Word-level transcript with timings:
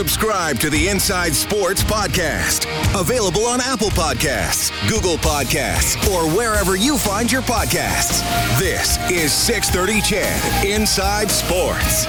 Subscribe 0.00 0.58
to 0.60 0.70
the 0.70 0.88
Inside 0.88 1.34
Sports 1.34 1.84
Podcast. 1.84 2.64
Available 2.98 3.44
on 3.44 3.60
Apple 3.60 3.90
Podcasts, 3.90 4.70
Google 4.88 5.18
Podcasts, 5.18 5.94
or 6.10 6.26
wherever 6.34 6.74
you 6.74 6.96
find 6.96 7.30
your 7.30 7.42
podcasts. 7.42 8.22
This 8.58 8.96
is 9.10 9.30
630 9.30 10.00
CHED 10.00 10.64
Inside 10.64 11.30
Sports. 11.30 12.06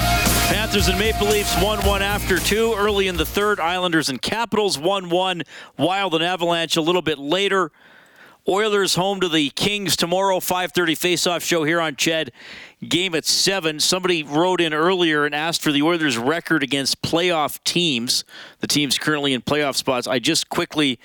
Panthers 0.48 0.88
and 0.88 0.98
Maple 0.98 1.28
Leafs 1.28 1.54
1 1.62 1.86
1 1.86 2.02
after 2.02 2.40
two. 2.40 2.74
Early 2.78 3.10
in 3.10 3.18
the 3.18 3.26
third, 3.26 3.60
Islanders 3.60 4.08
and 4.08 4.22
Capitals 4.22 4.80
1 4.80 5.10
1. 5.10 5.42
Wild 5.78 6.16
and 6.16 6.24
Avalanche 6.24 6.78
a 6.78 6.82
little 6.82 7.02
bit 7.02 7.20
later. 7.20 7.74
Oilers 8.48 8.96
home 8.96 9.20
to 9.22 9.30
the 9.30 9.50
Kings 9.52 9.96
tomorrow, 9.96 10.40
5:30 10.40 10.96
face-off 10.96 11.44
show 11.44 11.64
here 11.64 11.80
on 11.80 11.96
Ched. 11.96 12.30
Game 12.88 13.14
at 13.14 13.26
7. 13.26 13.80
Somebody 13.80 14.24
wrote 14.24 14.60
in 14.60 14.74
earlier 14.74 15.26
and 15.26 15.36
asked 15.36 15.62
for 15.62 15.72
the 15.72 15.84
Oilers 15.84 16.18
record 16.18 16.64
against 16.64 17.02
playoff 17.04 17.64
teams. 17.64 18.24
The 18.60 18.68
teams 18.68 18.98
currently 18.98 19.34
in 19.34 19.42
playoff 19.42 19.76
spots. 19.76 20.08
I 20.08 20.20
just 20.20 20.50
quickly 20.50 21.00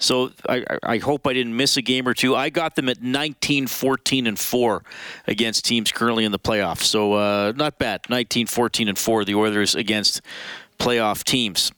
so 0.00 0.32
I, 0.48 0.64
I 0.82 0.98
hope 0.98 1.26
I 1.26 1.34
didn't 1.34 1.54
miss 1.54 1.76
a 1.76 1.82
game 1.82 2.08
or 2.08 2.14
two. 2.14 2.34
I 2.34 2.48
got 2.48 2.74
them 2.74 2.88
at 2.88 3.02
19, 3.02 3.66
14, 3.66 4.26
and 4.26 4.38
4 4.38 4.82
against 5.26 5.66
teams 5.66 5.92
currently 5.92 6.24
in 6.24 6.32
the 6.32 6.38
playoffs. 6.38 6.84
So 6.84 7.12
uh, 7.12 7.52
not 7.54 7.78
bad. 7.78 8.08
19, 8.08 8.46
14, 8.46 8.88
and 8.88 8.98
4, 8.98 9.26
the 9.26 9.34
Oilers 9.34 9.74
against 9.74 10.22
playoff 10.78 11.22
teams. 11.22 11.70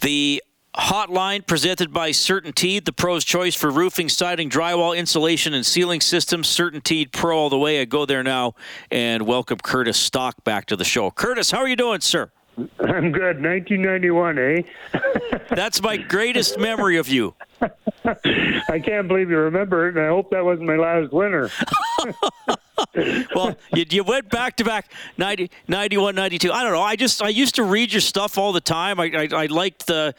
The 0.00 0.42
hotline 0.76 1.46
presented 1.46 1.92
by 1.92 2.10
CertainTeed, 2.10 2.84
the 2.84 2.92
pro's 2.92 3.24
choice 3.24 3.54
for 3.54 3.70
roofing, 3.70 4.08
siding, 4.08 4.50
drywall, 4.50 4.96
insulation, 4.96 5.54
and 5.54 5.64
ceiling 5.64 6.00
systems. 6.00 6.48
CertainTeed 6.48 7.12
Pro 7.12 7.38
all 7.38 7.50
the 7.50 7.58
way. 7.58 7.80
I 7.80 7.84
go 7.84 8.06
there 8.06 8.22
now 8.22 8.54
and 8.90 9.26
welcome 9.26 9.58
Curtis 9.58 9.98
Stock 9.98 10.42
back 10.44 10.66
to 10.66 10.76
the 10.76 10.84
show. 10.84 11.10
Curtis, 11.10 11.50
how 11.50 11.58
are 11.58 11.68
you 11.68 11.76
doing, 11.76 12.00
sir? 12.00 12.30
I'm 12.56 13.10
good. 13.10 13.42
1991, 13.42 14.38
eh? 14.38 14.62
That's 15.54 15.82
my 15.82 15.96
greatest 15.96 16.58
memory 16.58 16.98
of 16.98 17.08
you. 17.08 17.34
I 17.60 18.80
can't 18.84 19.08
believe 19.08 19.30
you 19.30 19.38
remember 19.38 19.88
it, 19.88 19.96
and 19.96 20.04
I 20.04 20.08
hope 20.08 20.30
that 20.30 20.44
wasn't 20.44 20.68
my 20.68 20.76
last 20.76 21.12
winner. 21.12 21.50
well, 23.34 23.56
you, 23.72 23.84
you, 23.90 24.04
went 24.04 24.30
back 24.30 24.56
to 24.56 24.64
back 24.64 24.90
90, 25.18 25.50
91, 25.68 26.14
92. 26.14 26.52
I 26.52 26.62
don't 26.62 26.72
know. 26.72 26.82
I 26.82 26.96
just 26.96 27.22
I 27.22 27.28
used 27.28 27.56
to 27.56 27.64
read 27.64 27.92
your 27.92 28.00
stuff 28.00 28.38
all 28.38 28.52
the 28.52 28.60
time. 28.60 29.00
I 29.00 29.10
I, 29.14 29.28
I 29.32 29.46
liked 29.46 29.86
the 29.86 30.14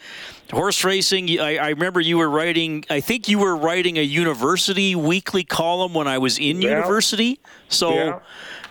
horse 0.50 0.84
racing. 0.84 1.40
I, 1.40 1.56
I, 1.56 1.68
remember 1.70 2.00
you 2.00 2.18
were 2.18 2.28
writing. 2.28 2.84
I 2.90 3.00
think 3.00 3.28
you 3.28 3.38
were 3.38 3.56
writing 3.56 3.98
a 3.98 4.02
university 4.02 4.94
weekly 4.94 5.44
column 5.44 5.94
when 5.94 6.06
I 6.06 6.18
was 6.18 6.38
in 6.38 6.62
yeah. 6.62 6.70
university. 6.70 7.40
So. 7.68 7.94
Yeah. 7.94 8.20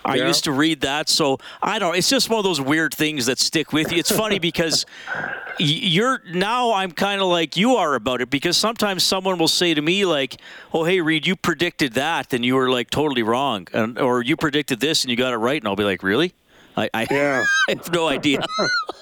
I 0.06 0.16
yeah. 0.16 0.28
used 0.28 0.44
to 0.44 0.52
read 0.52 0.82
that, 0.82 1.08
so 1.08 1.38
I 1.60 1.78
don't. 1.78 1.96
It's 1.96 2.08
just 2.08 2.30
one 2.30 2.38
of 2.38 2.44
those 2.44 2.60
weird 2.60 2.94
things 2.94 3.26
that 3.26 3.38
stick 3.38 3.72
with 3.72 3.90
you. 3.90 3.98
It's 3.98 4.10
funny 4.10 4.38
because 4.38 4.86
you're 5.58 6.22
now. 6.32 6.72
I'm 6.72 6.92
kind 6.92 7.20
of 7.20 7.26
like 7.26 7.56
you 7.56 7.74
are 7.76 7.94
about 7.94 8.20
it 8.20 8.30
because 8.30 8.56
sometimes 8.56 9.02
someone 9.02 9.36
will 9.36 9.48
say 9.48 9.74
to 9.74 9.82
me 9.82 10.04
like, 10.04 10.40
"Oh, 10.72 10.84
hey, 10.84 11.00
Reed, 11.00 11.26
you 11.26 11.34
predicted 11.34 11.94
that, 11.94 12.32
and 12.32 12.44
you 12.44 12.54
were 12.54 12.70
like 12.70 12.90
totally 12.90 13.22
wrong," 13.22 13.66
and, 13.72 13.98
or 13.98 14.22
you 14.22 14.36
predicted 14.36 14.80
this 14.80 15.02
and 15.02 15.10
you 15.10 15.16
got 15.16 15.32
it 15.32 15.38
right, 15.38 15.60
and 15.60 15.66
I'll 15.66 15.76
be 15.76 15.84
like, 15.84 16.02
"Really?" 16.02 16.34
I, 16.76 16.90
I, 16.92 17.06
yeah. 17.10 17.44
I 17.68 17.72
have 17.72 17.92
no 17.92 18.08
idea. 18.08 18.40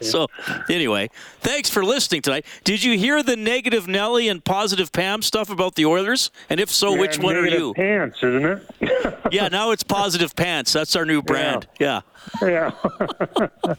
so, 0.00 0.26
anyway, 0.68 1.10
thanks 1.40 1.70
for 1.70 1.84
listening 1.84 2.22
tonight. 2.22 2.46
Did 2.64 2.82
you 2.82 2.98
hear 2.98 3.22
the 3.22 3.36
negative 3.36 3.86
Nelly 3.86 4.28
and 4.28 4.44
positive 4.44 4.92
Pam 4.92 5.22
stuff 5.22 5.50
about 5.50 5.74
the 5.74 5.86
Oilers? 5.86 6.30
And 6.50 6.60
if 6.60 6.70
so, 6.70 6.94
yeah, 6.94 7.00
which 7.00 7.18
one 7.18 7.36
are 7.36 7.46
you? 7.46 7.74
Pants, 7.74 8.18
isn't 8.22 8.44
it? 8.44 9.18
yeah, 9.32 9.48
now 9.48 9.70
it's 9.70 9.82
positive 9.82 10.34
pants. 10.34 10.72
That's 10.72 10.96
our 10.96 11.04
new 11.04 11.22
brand. 11.22 11.66
Yeah. 11.78 12.00
Yeah. 12.42 12.72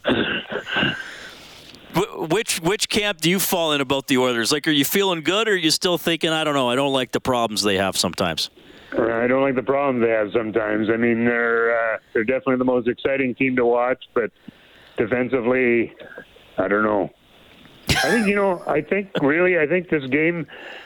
yeah. 0.05 0.93
which 2.15 2.61
which 2.61 2.89
camp 2.89 3.21
do 3.21 3.29
you 3.29 3.39
fall 3.39 3.73
in 3.73 3.81
about 3.81 4.07
the 4.07 4.17
Oilers? 4.17 4.51
Like, 4.51 4.67
are 4.67 4.71
you 4.71 4.85
feeling 4.85 5.21
good, 5.21 5.47
or 5.47 5.53
are 5.53 5.55
you 5.55 5.71
still 5.71 5.97
thinking, 5.97 6.29
I 6.29 6.43
don't 6.43 6.53
know, 6.53 6.69
I 6.69 6.75
don't 6.75 6.93
like 6.93 7.11
the 7.11 7.19
problems 7.19 7.63
they 7.63 7.77
have 7.77 7.97
sometimes? 7.97 8.49
I 8.93 9.27
don't 9.27 9.41
like 9.41 9.55
the 9.55 9.63
problems 9.63 10.05
they 10.05 10.11
have 10.11 10.31
sometimes. 10.31 10.89
I 10.89 10.97
mean, 10.97 11.25
they're 11.25 11.77
uh, 11.77 11.97
they're 12.13 12.23
definitely 12.23 12.57
the 12.57 12.65
most 12.65 12.87
exciting 12.87 13.35
team 13.35 13.55
to 13.57 13.65
watch, 13.65 14.03
but 14.13 14.31
defensively, 14.97 15.95
I 16.57 16.67
don't 16.67 16.83
know. 16.83 17.11
I 17.89 18.11
think 18.11 18.27
you 18.27 18.35
know. 18.35 18.61
I 18.67 18.81
think 18.81 19.09
really. 19.21 19.57
I 19.57 19.65
think 19.65 19.89
this 19.89 20.05
game 20.07 20.45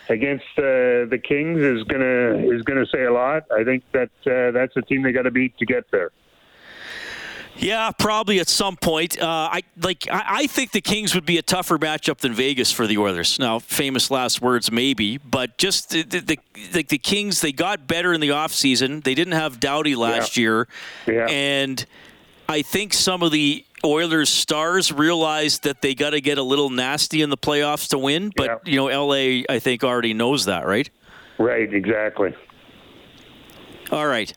against 0.09 0.45
uh, 0.57 1.09
the 1.09 1.19
Kings 1.21 1.59
is 1.59 1.83
gonna 1.83 2.37
is 2.53 2.61
gonna 2.63 2.85
say 2.85 3.05
a 3.05 3.13
lot. 3.13 3.43
I 3.51 3.63
think 3.63 3.83
that 3.91 4.11
uh, 4.25 4.51
that's 4.51 4.75
a 4.77 4.81
team 4.81 5.01
they 5.01 5.11
got 5.11 5.23
to 5.23 5.31
beat 5.31 5.57
to 5.57 5.65
get 5.65 5.89
there. 5.91 6.11
Yeah, 7.57 7.91
probably 7.91 8.39
at 8.39 8.47
some 8.47 8.77
point. 8.77 9.21
Uh, 9.21 9.49
I 9.51 9.61
like. 9.81 10.07
I, 10.09 10.23
I, 10.27 10.47
think 10.47 10.71
the 10.71 10.81
Kings 10.81 11.13
would 11.13 11.25
be 11.25 11.37
a 11.37 11.41
tougher 11.41 11.77
matchup 11.77 12.19
than 12.19 12.33
Vegas 12.33 12.71
for 12.71 12.87
the 12.87 12.97
Oilers. 12.97 13.39
Now, 13.39 13.59
famous 13.59 14.09
last 14.09 14.41
words, 14.41 14.71
maybe, 14.71 15.17
but 15.17 15.57
just 15.57 15.89
the 15.89 16.03
the, 16.03 16.37
the, 16.71 16.83
the 16.83 16.97
Kings. 16.97 17.41
They 17.41 17.51
got 17.51 17.87
better 17.87 18.13
in 18.13 18.21
the 18.21 18.29
offseason. 18.29 19.03
They 19.03 19.15
didn't 19.15 19.33
have 19.33 19.59
Doughty 19.59 19.95
last 19.95 20.37
yeah. 20.37 20.41
year, 20.41 20.67
yeah. 21.07 21.27
and 21.27 21.85
I 22.47 22.61
think 22.61 22.93
some 22.93 23.21
of 23.21 23.31
the 23.31 23.65
Oilers 23.83 24.29
stars 24.29 24.91
realized 24.91 25.63
that 25.63 25.81
they 25.81 25.95
got 25.95 26.11
to 26.11 26.21
get 26.21 26.37
a 26.37 26.43
little 26.43 26.69
nasty 26.69 27.21
in 27.21 27.29
the 27.29 27.37
playoffs 27.37 27.89
to 27.89 27.97
win. 27.97 28.31
But 28.35 28.61
yeah. 28.65 28.71
you 28.71 28.77
know, 28.77 29.05
LA, 29.05 29.43
I 29.49 29.59
think 29.59 29.83
already 29.83 30.13
knows 30.13 30.45
that, 30.45 30.65
right? 30.65 30.89
Right. 31.37 31.73
Exactly. 31.73 32.35
All 33.91 34.07
right. 34.07 34.31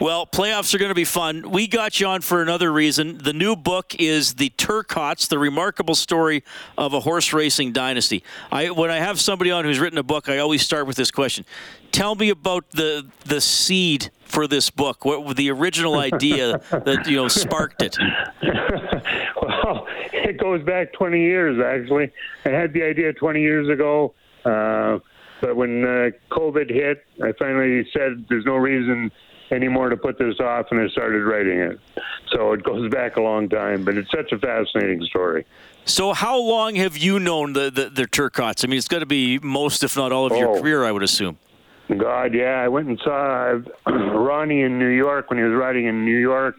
Well, 0.00 0.26
playoffs 0.26 0.74
are 0.74 0.78
going 0.78 0.90
to 0.90 0.94
be 0.94 1.04
fun. 1.04 1.50
We 1.50 1.68
got 1.68 2.00
you 2.00 2.08
on 2.08 2.20
for 2.20 2.42
another 2.42 2.72
reason. 2.72 3.18
The 3.18 3.32
new 3.32 3.54
book 3.54 3.94
is 3.98 4.34
The 4.34 4.50
Turcottes, 4.50 5.28
the 5.28 5.38
remarkable 5.38 5.94
story 5.94 6.42
of 6.76 6.94
a 6.94 7.00
horse 7.00 7.32
racing 7.32 7.72
dynasty. 7.72 8.24
I, 8.50 8.70
when 8.70 8.90
I 8.90 8.96
have 8.96 9.20
somebody 9.20 9.52
on 9.52 9.64
who's 9.64 9.78
written 9.78 9.98
a 9.98 10.02
book, 10.02 10.28
I 10.28 10.38
always 10.38 10.62
start 10.62 10.88
with 10.88 10.96
this 10.96 11.12
question. 11.12 11.44
Tell 11.92 12.16
me 12.16 12.30
about 12.30 12.68
the 12.70 13.06
the 13.24 13.40
seed 13.40 14.10
for 14.24 14.48
this 14.48 14.68
book. 14.68 15.04
What 15.04 15.24
was 15.24 15.36
the 15.36 15.50
original 15.52 15.94
idea 15.94 16.58
that 16.70 17.06
you 17.06 17.14
know 17.14 17.28
sparked 17.28 17.80
it? 17.82 17.96
well, 18.42 19.86
it 20.12 20.38
goes 20.38 20.64
back 20.64 20.92
20 20.92 21.20
years 21.20 21.60
actually. 21.64 22.10
I 22.44 22.48
had 22.48 22.72
the 22.72 22.82
idea 22.82 23.12
20 23.12 23.40
years 23.40 23.68
ago. 23.68 24.12
Uh, 24.44 24.98
but 25.40 25.54
when 25.54 25.84
uh, 25.84 26.10
COVID 26.34 26.68
hit, 26.68 27.04
I 27.22 27.32
finally 27.38 27.86
said 27.92 28.24
there's 28.28 28.44
no 28.44 28.56
reason 28.56 29.12
anymore 29.54 29.88
to 29.88 29.96
put 29.96 30.18
this 30.18 30.38
off, 30.40 30.66
and 30.70 30.80
I 30.80 30.88
started 30.88 31.24
writing 31.24 31.58
it. 31.58 31.80
So 32.32 32.52
it 32.52 32.62
goes 32.62 32.90
back 32.90 33.16
a 33.16 33.22
long 33.22 33.48
time, 33.48 33.84
but 33.84 33.96
it's 33.96 34.10
such 34.10 34.32
a 34.32 34.38
fascinating 34.38 35.02
story. 35.04 35.46
So, 35.86 36.14
how 36.14 36.38
long 36.38 36.76
have 36.76 36.96
you 36.96 37.18
known 37.18 37.52
the 37.52 37.70
the, 37.70 37.90
the 37.90 38.02
Turcottes? 38.06 38.64
I 38.64 38.68
mean, 38.68 38.78
it's 38.78 38.88
got 38.88 39.00
to 39.00 39.06
be 39.06 39.38
most, 39.38 39.84
if 39.84 39.96
not 39.96 40.12
all, 40.12 40.26
of 40.26 40.32
oh. 40.32 40.38
your 40.38 40.60
career, 40.60 40.84
I 40.84 40.92
would 40.92 41.02
assume. 41.02 41.38
God, 41.98 42.34
yeah, 42.34 42.62
I 42.62 42.68
went 42.68 42.88
and 42.88 42.98
saw 43.04 43.60
Ronnie 43.86 44.62
in 44.62 44.78
New 44.78 44.88
York 44.88 45.28
when 45.28 45.38
he 45.38 45.44
was 45.44 45.54
writing 45.54 45.86
in 45.86 46.04
New 46.04 46.16
York 46.16 46.56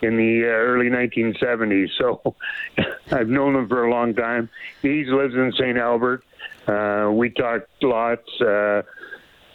in 0.00 0.16
the 0.16 0.44
uh, 0.44 0.48
early 0.48 0.86
1970s. 0.86 1.88
So 1.98 2.34
I've 3.12 3.28
known 3.28 3.54
him 3.54 3.68
for 3.68 3.84
a 3.84 3.90
long 3.90 4.14
time. 4.14 4.48
He 4.80 5.04
lives 5.04 5.34
in 5.34 5.52
St. 5.52 5.76
Albert. 5.76 6.24
Uh, 6.66 7.10
we 7.12 7.28
talked 7.30 7.68
lots. 7.82 8.28
Uh, 8.40 8.82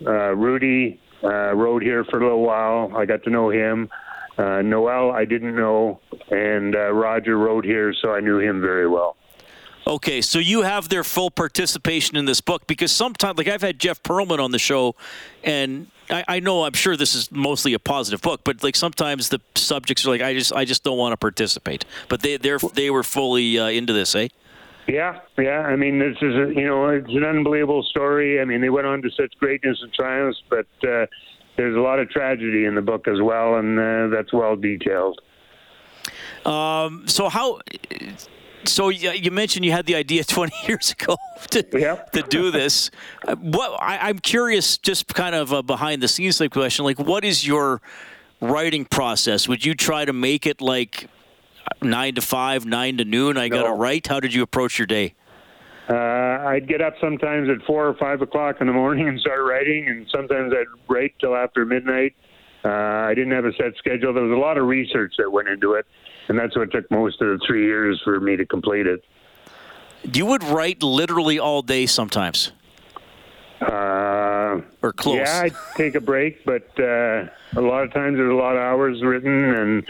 uh, 0.06 0.36
Rudy 0.36 1.00
uh, 1.24 1.54
rode 1.56 1.84
here 1.84 2.04
for 2.06 2.20
a 2.20 2.24
little 2.24 2.42
while. 2.44 2.96
I 2.96 3.06
got 3.06 3.24
to 3.24 3.30
know 3.30 3.50
him. 3.50 3.90
Uh, 4.38 4.62
Noel, 4.62 5.12
I 5.12 5.26
didn't 5.26 5.56
know, 5.56 6.00
and 6.30 6.76
uh, 6.76 6.92
Roger 6.94 7.38
rode 7.38 7.66
here, 7.66 7.94
so 8.02 8.14
I 8.14 8.20
knew 8.20 8.40
him 8.40 8.62
very 8.62 8.88
well. 8.88 9.18
Okay, 9.88 10.22
so 10.22 10.38
you 10.38 10.64
have 10.64 10.90
their 10.90 11.04
full 11.04 11.32
participation 11.32 12.18
in 12.18 12.26
this 12.26 12.42
book 12.42 12.68
because 12.68 12.92
sometimes, 12.92 13.38
like 13.38 13.48
I've 13.48 13.62
had 13.62 13.80
Jeff 13.80 14.04
Pearlman 14.04 14.40
on 14.40 14.52
the 14.52 14.60
show, 14.60 14.96
and 15.46 15.88
I, 16.10 16.26
I, 16.28 16.40
know 16.42 16.66
I'm 16.66 16.74
sure 16.74 16.98
this 16.98 17.16
is 17.16 17.32
mostly 17.32 17.74
a 17.74 17.80
positive 17.80 18.22
book, 18.22 18.42
but 18.44 18.62
like 18.64 18.76
sometimes 18.76 19.30
the 19.30 19.40
subjects 19.56 20.06
are 20.06 20.10
like 20.10 20.22
I 20.22 20.34
just 20.34 20.52
I 20.52 20.66
just 20.66 20.84
don't 20.84 20.98
want 20.98 21.14
to 21.14 21.18
participate, 21.18 21.86
but 22.10 22.22
they 22.22 22.36
they 22.36 22.58
they 22.74 22.90
were 22.90 23.04
fully 23.04 23.58
uh, 23.58 23.68
into 23.68 23.94
this, 23.94 24.14
eh? 24.14 24.28
Yeah, 24.88 25.20
yeah. 25.38 25.62
I 25.62 25.76
mean, 25.76 26.00
this 26.00 26.16
is 26.22 26.34
a, 26.34 26.54
you 26.56 26.66
know 26.66 26.90
it's 26.90 27.10
an 27.10 27.26
unbelievable 27.26 27.84
story. 27.84 28.40
I 28.40 28.46
mean, 28.46 28.62
they 28.62 28.70
went 28.70 28.88
on 28.88 29.02
to 29.02 29.10
such 29.12 29.34
greatness 29.40 29.78
and 29.82 29.92
triumphs, 29.94 30.42
but 30.50 30.68
uh, 30.88 31.06
there's 31.58 31.76
a 31.76 31.80
lot 31.80 32.00
of 32.00 32.10
tragedy 32.10 32.66
in 32.66 32.76
the 32.76 32.82
book 32.82 33.08
as 33.08 33.20
well, 33.22 33.56
and 33.56 33.78
uh, 33.78 34.16
that's 34.16 34.32
well 34.32 34.56
detailed. 34.56 35.20
Um, 36.46 37.08
so 37.08 37.28
how? 37.28 37.60
So 38.64 38.90
you 38.90 39.32
mentioned 39.32 39.66
you 39.66 39.72
had 39.72 39.86
the 39.86 39.96
idea 39.96 40.24
20 40.26 40.54
years 40.68 40.92
ago 40.92 41.18
to, 41.52 41.66
yep. 41.74 42.12
to 42.12 42.22
do 42.24 42.52
this. 42.52 42.90
What 43.42 43.82
I, 43.82 44.10
am 44.10 44.20
curious, 44.20 44.78
just 44.78 45.14
kind 45.14 45.36
of 45.36 45.52
a 45.52 45.64
behind 45.64 46.02
the 46.02 46.08
scenes 46.08 46.40
like 46.40 46.52
question, 46.52 46.86
like 46.86 47.00
what 47.00 47.26
is 47.26 47.46
your 47.46 47.82
writing 48.40 48.86
process? 48.86 49.48
Would 49.48 49.66
you 49.66 49.74
try 49.74 50.06
to 50.06 50.14
make 50.14 50.46
it 50.46 50.62
like 50.62 51.10
nine 51.82 52.16
to 52.16 52.22
five, 52.22 52.66
nine 52.66 52.98
to 52.98 53.06
noon. 53.06 53.38
I 53.38 53.48
no. 53.48 53.62
got 53.62 53.74
it 53.74 53.78
right. 53.78 54.06
How 54.06 54.20
did 54.20 54.34
you 54.34 54.44
approach 54.44 54.80
your 54.80 54.88
day? 54.88 55.16
Uh, 55.90 55.94
I'd 55.94 56.68
get 56.68 56.82
up 56.82 56.96
sometimes 57.00 57.50
at 57.50 57.66
four 57.66 57.88
or 57.88 57.94
five 57.94 58.22
o'clock 58.22 58.58
in 58.60 58.68
the 58.68 58.74
morning 58.74 59.08
and 59.08 59.20
start 59.20 59.40
writing, 59.44 59.88
and 59.88 60.06
sometimes 60.14 60.54
I'd 60.54 60.68
write 60.90 61.14
till 61.20 61.36
after 61.36 61.66
midnight. 61.66 62.14
Uh, 62.66 62.70
I 62.70 63.14
didn't 63.14 63.32
have 63.32 63.46
a 63.46 63.54
set 63.54 63.78
schedule. 63.78 64.14
There 64.14 64.24
was 64.24 64.36
a 64.36 64.40
lot 64.40 64.58
of 64.58 64.68
research 64.68 65.14
that 65.18 65.32
went 65.32 65.48
into 65.48 65.74
it, 65.74 65.86
and 66.28 66.38
that's 66.38 66.58
what 66.58 66.72
took 66.72 66.90
most 66.92 67.22
of 67.22 67.28
the 67.28 67.40
three 67.48 67.66
years 67.66 68.02
for 68.04 68.20
me 68.20 68.36
to 68.36 68.46
complete 68.46 68.86
it. 68.86 69.04
You 70.14 70.26
would 70.26 70.44
write 70.44 70.84
literally 70.84 71.40
all 71.40 71.62
day 71.62 71.86
sometimes. 71.86 72.52
Uh, 73.62 73.66
or 74.82 74.94
close. 74.94 75.18
Yeah, 75.18 75.44
I 75.46 75.52
take 75.76 75.96
a 75.96 76.02
break, 76.02 76.46
but 76.46 76.68
uh, 76.80 77.28
a 77.56 77.62
lot 77.62 77.84
of 77.84 77.94
times 77.94 78.18
there's 78.18 78.32
a 78.32 78.36
lot 78.36 78.56
of 78.56 78.62
hours 78.62 79.02
written 79.04 79.54
and 79.54 79.86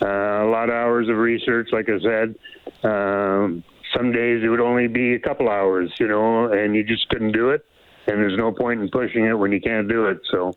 uh, 0.00 0.46
a 0.46 0.50
lot 0.50 0.68
of 0.68 0.74
hours 0.74 1.08
of 1.08 1.16
research. 1.16 1.68
Like 1.72 1.88
I 1.88 2.00
said, 2.00 2.34
um, 2.82 3.64
some 3.96 4.12
days 4.12 4.42
it 4.42 4.48
would 4.48 4.60
only 4.60 4.88
be 4.88 5.14
a 5.14 5.18
couple 5.18 5.48
hours, 5.48 5.92
you 5.98 6.08
know, 6.08 6.52
and 6.52 6.74
you 6.74 6.84
just 6.84 7.08
couldn't 7.08 7.32
do 7.32 7.50
it. 7.50 7.64
And 8.06 8.18
there's 8.18 8.36
no 8.36 8.50
point 8.50 8.80
in 8.80 8.88
pushing 8.88 9.26
it 9.26 9.34
when 9.34 9.52
you 9.52 9.60
can't 9.60 9.88
do 9.88 10.06
it. 10.06 10.20
So, 10.30 10.54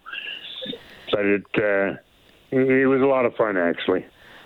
but 1.11 1.25
it 1.25 1.43
uh, 1.57 1.97
it 2.51 2.87
was 2.87 3.01
a 3.01 3.05
lot 3.05 3.25
of 3.25 3.35
fun 3.35 3.57
actually. 3.57 4.05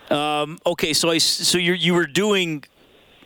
Um, 0.10 0.57
okay, 0.66 0.94
so 0.94 1.10
I 1.10 1.19
so 1.19 1.57
you 1.57 1.74
you 1.74 1.94
were 1.94 2.07
doing 2.07 2.63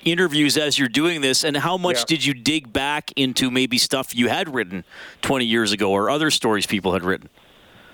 interviews 0.06 0.58
as 0.58 0.78
you're 0.78 0.88
doing 0.88 1.22
this, 1.22 1.44
and 1.44 1.58
how 1.58 1.78
much 1.78 2.00
yeah. 2.00 2.06
did 2.08 2.26
you 2.26 2.34
dig 2.34 2.72
back 2.72 3.12
into 3.16 3.50
maybe 3.50 3.78
stuff 3.78 4.16
you 4.16 4.30
had 4.30 4.54
written 4.54 4.84
20 5.22 5.46
years 5.46 5.72
ago 5.72 5.92
or 5.92 6.10
other 6.10 6.30
stories 6.32 6.66
people 6.66 6.94
had 6.94 7.04
written? 7.04 7.30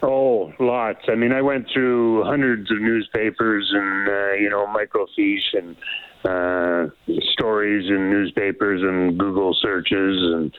Oh, 0.01 0.53
lots. 0.59 1.01
I 1.09 1.15
mean, 1.15 1.33
I 1.33 1.41
went 1.41 1.67
through 1.73 2.23
hundreds 2.23 2.71
of 2.71 2.79
newspapers 2.79 3.69
and 3.73 4.07
uh, 4.07 4.31
you 4.33 4.49
know 4.49 4.65
microfiche 4.65 5.57
and 5.57 5.75
uh, 6.23 6.89
stories 7.33 7.89
in 7.89 8.09
newspapers 8.09 8.81
and 8.81 9.17
Google 9.17 9.53
searches 9.53 10.17
and 10.33 10.55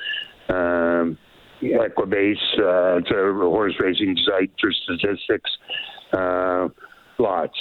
um, 0.48 1.18
Equibase. 1.62 2.36
Uh, 2.58 2.98
it's 2.98 3.10
a 3.10 3.32
horse 3.32 3.74
racing 3.80 4.16
site 4.26 4.50
for 4.60 4.72
statistics. 4.72 5.50
Uh, 6.12 6.68
lots, 7.18 7.58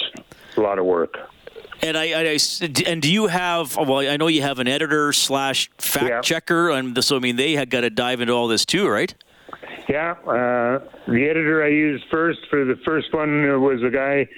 a 0.56 0.60
lot 0.60 0.78
of 0.78 0.84
work. 0.84 1.16
And 1.82 1.96
I, 1.96 2.32
I, 2.32 2.38
and 2.86 3.00
do 3.00 3.10
you 3.10 3.26
have? 3.26 3.76
Well, 3.76 3.98
I 3.98 4.16
know 4.18 4.26
you 4.26 4.42
have 4.42 4.58
an 4.58 4.68
editor 4.68 5.12
slash 5.12 5.70
fact 5.78 6.08
yeah. 6.08 6.20
checker, 6.20 6.70
and 6.70 7.02
so 7.02 7.16
I 7.16 7.20
mean 7.20 7.36
they 7.36 7.54
had 7.54 7.70
got 7.70 7.80
to 7.82 7.90
dive 7.90 8.20
into 8.20 8.34
all 8.34 8.48
this 8.48 8.66
too, 8.66 8.86
right? 8.86 9.14
Yeah, 9.88 10.12
uh, 10.12 10.78
the 11.08 11.26
editor 11.28 11.64
I 11.64 11.68
used 11.68 12.04
first 12.10 12.40
for 12.48 12.64
the 12.64 12.76
first 12.84 13.12
one 13.12 13.60
was 13.60 13.82
a 13.82 13.90
guy 13.90 14.28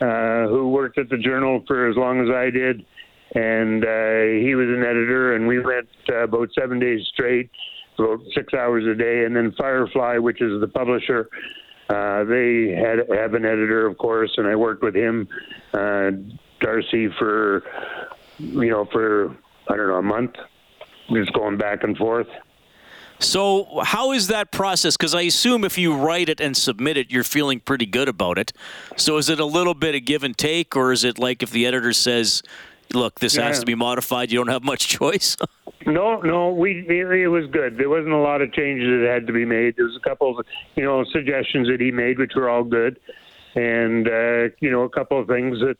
uh, 0.00 0.48
who 0.48 0.68
worked 0.68 0.98
at 0.98 1.08
the 1.08 1.16
Journal 1.16 1.64
for 1.66 1.88
as 1.88 1.96
long 1.96 2.20
as 2.20 2.28
I 2.28 2.50
did, 2.50 2.84
and 3.34 3.84
uh, 3.84 4.44
he 4.46 4.54
was 4.54 4.68
an 4.68 4.84
editor, 4.84 5.34
and 5.34 5.48
we 5.48 5.58
went 5.58 5.88
uh, 6.10 6.24
about 6.24 6.50
seven 6.58 6.78
days 6.78 7.00
straight, 7.12 7.50
about 7.98 8.20
six 8.34 8.52
hours 8.54 8.84
a 8.86 8.94
day, 8.94 9.24
and 9.24 9.34
then 9.34 9.52
Firefly, 9.58 10.18
which 10.18 10.40
is 10.40 10.60
the 10.60 10.68
publisher. 10.68 11.28
Uh, 11.88 12.22
they 12.24 12.68
had 12.70 13.00
have 13.18 13.34
an 13.34 13.44
editor, 13.44 13.86
of 13.86 13.98
course, 13.98 14.32
and 14.36 14.46
I 14.46 14.54
worked 14.54 14.82
with 14.82 14.94
him. 14.94 15.26
Uh, 15.74 16.10
Darcy 16.60 17.08
for 17.18 17.62
you 18.38 18.70
know 18.70 18.86
for 18.86 19.36
I 19.68 19.76
don't 19.76 19.88
know 19.88 19.96
a 19.96 20.02
month, 20.02 20.34
just 21.12 21.32
going 21.32 21.58
back 21.58 21.82
and 21.82 21.96
forth. 21.96 22.28
So, 23.20 23.82
how 23.84 24.12
is 24.12 24.28
that 24.28 24.50
process? 24.50 24.96
Because 24.96 25.14
I 25.14 25.22
assume 25.22 25.62
if 25.62 25.76
you 25.76 25.94
write 25.94 26.30
it 26.30 26.40
and 26.40 26.56
submit 26.56 26.96
it, 26.96 27.10
you're 27.10 27.22
feeling 27.22 27.60
pretty 27.60 27.84
good 27.84 28.08
about 28.08 28.38
it. 28.38 28.52
So, 28.96 29.18
is 29.18 29.28
it 29.28 29.38
a 29.38 29.44
little 29.44 29.74
bit 29.74 29.94
of 29.94 30.06
give 30.06 30.24
and 30.24 30.36
take, 30.36 30.74
or 30.74 30.90
is 30.90 31.04
it 31.04 31.18
like 31.18 31.42
if 31.42 31.50
the 31.50 31.66
editor 31.66 31.92
says, 31.92 32.42
"Look, 32.94 33.20
this 33.20 33.36
yeah. 33.36 33.46
has 33.46 33.60
to 33.60 33.66
be 33.66 33.74
modified," 33.74 34.32
you 34.32 34.38
don't 34.38 34.48
have 34.48 34.64
much 34.64 34.88
choice? 34.98 35.36
no, 35.86 36.20
no, 36.22 36.50
we 36.50 36.86
it, 36.88 37.28
was 37.28 37.46
good. 37.50 37.76
There 37.76 37.90
wasn't 37.90 38.14
a 38.14 38.18
lot 38.18 38.40
of 38.40 38.52
changes 38.54 38.88
that 38.88 39.10
had 39.12 39.26
to 39.26 39.34
be 39.34 39.44
made. 39.44 39.76
There 39.76 39.84
was 39.84 39.96
a 39.96 40.08
couple 40.08 40.38
of 40.38 40.46
you 40.74 40.84
know 40.84 41.04
suggestions 41.12 41.68
that 41.68 41.80
he 41.80 41.90
made, 41.90 42.18
which 42.18 42.32
were 42.34 42.48
all 42.48 42.64
good, 42.64 42.98
and 43.54 44.08
uh, 44.08 44.54
you 44.60 44.70
know 44.70 44.84
a 44.84 44.90
couple 44.90 45.20
of 45.20 45.28
things 45.28 45.60
that 45.60 45.76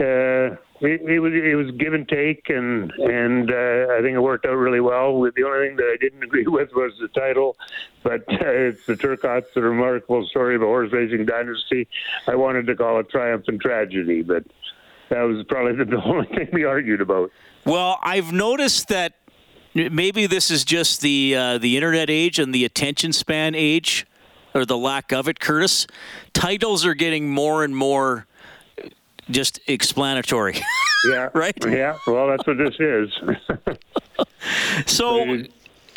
uh, 0.00 0.56
was 0.82 1.32
it 1.34 1.56
was 1.56 1.70
give 1.72 1.94
and 1.94 2.08
take, 2.08 2.48
and 2.48 2.90
and 2.92 3.50
uh, 3.50 3.94
I 3.94 4.00
think 4.02 4.14
it 4.14 4.20
worked 4.20 4.46
out 4.46 4.54
really 4.54 4.80
well. 4.80 5.20
The 5.20 5.44
only 5.44 5.68
thing 5.68 5.76
that 5.76 5.90
I 5.92 5.96
didn't 6.00 6.22
agree 6.24 6.46
with 6.46 6.72
was 6.74 6.92
the 7.00 7.08
title, 7.08 7.56
but 8.02 8.22
uh, 8.28 8.38
it's 8.40 8.86
the 8.86 8.94
Turcottes, 8.94 9.52
the 9.54 9.62
remarkable 9.62 10.26
story 10.26 10.56
of 10.56 10.62
a 10.62 10.66
horse 10.66 10.92
racing 10.92 11.26
dynasty. 11.26 11.86
I 12.26 12.34
wanted 12.34 12.66
to 12.66 12.76
call 12.76 12.98
it 13.00 13.08
Triumph 13.10 13.44
and 13.48 13.60
Tragedy, 13.60 14.22
but 14.22 14.44
that 15.08 15.22
was 15.22 15.44
probably 15.46 15.84
the 15.84 16.02
only 16.02 16.26
thing 16.26 16.48
we 16.52 16.64
argued 16.64 17.00
about. 17.00 17.30
Well, 17.64 17.98
I've 18.02 18.32
noticed 18.32 18.88
that 18.88 19.14
maybe 19.74 20.26
this 20.26 20.50
is 20.50 20.64
just 20.64 21.00
the 21.00 21.36
uh, 21.36 21.58
the 21.58 21.76
internet 21.76 22.10
age 22.10 22.38
and 22.38 22.54
the 22.54 22.64
attention 22.64 23.12
span 23.12 23.54
age, 23.54 24.06
or 24.54 24.64
the 24.64 24.78
lack 24.78 25.12
of 25.12 25.28
it. 25.28 25.38
Curtis, 25.38 25.86
titles 26.32 26.84
are 26.84 26.94
getting 26.94 27.30
more 27.30 27.62
and 27.62 27.76
more 27.76 28.26
just 29.32 29.60
explanatory. 29.66 30.60
Yeah. 31.04 31.30
right? 31.34 31.52
Yeah. 31.66 31.98
Well, 32.06 32.28
that's 32.28 32.46
what 32.46 32.58
this 32.58 32.76
is. 32.78 33.10
so. 34.86 35.18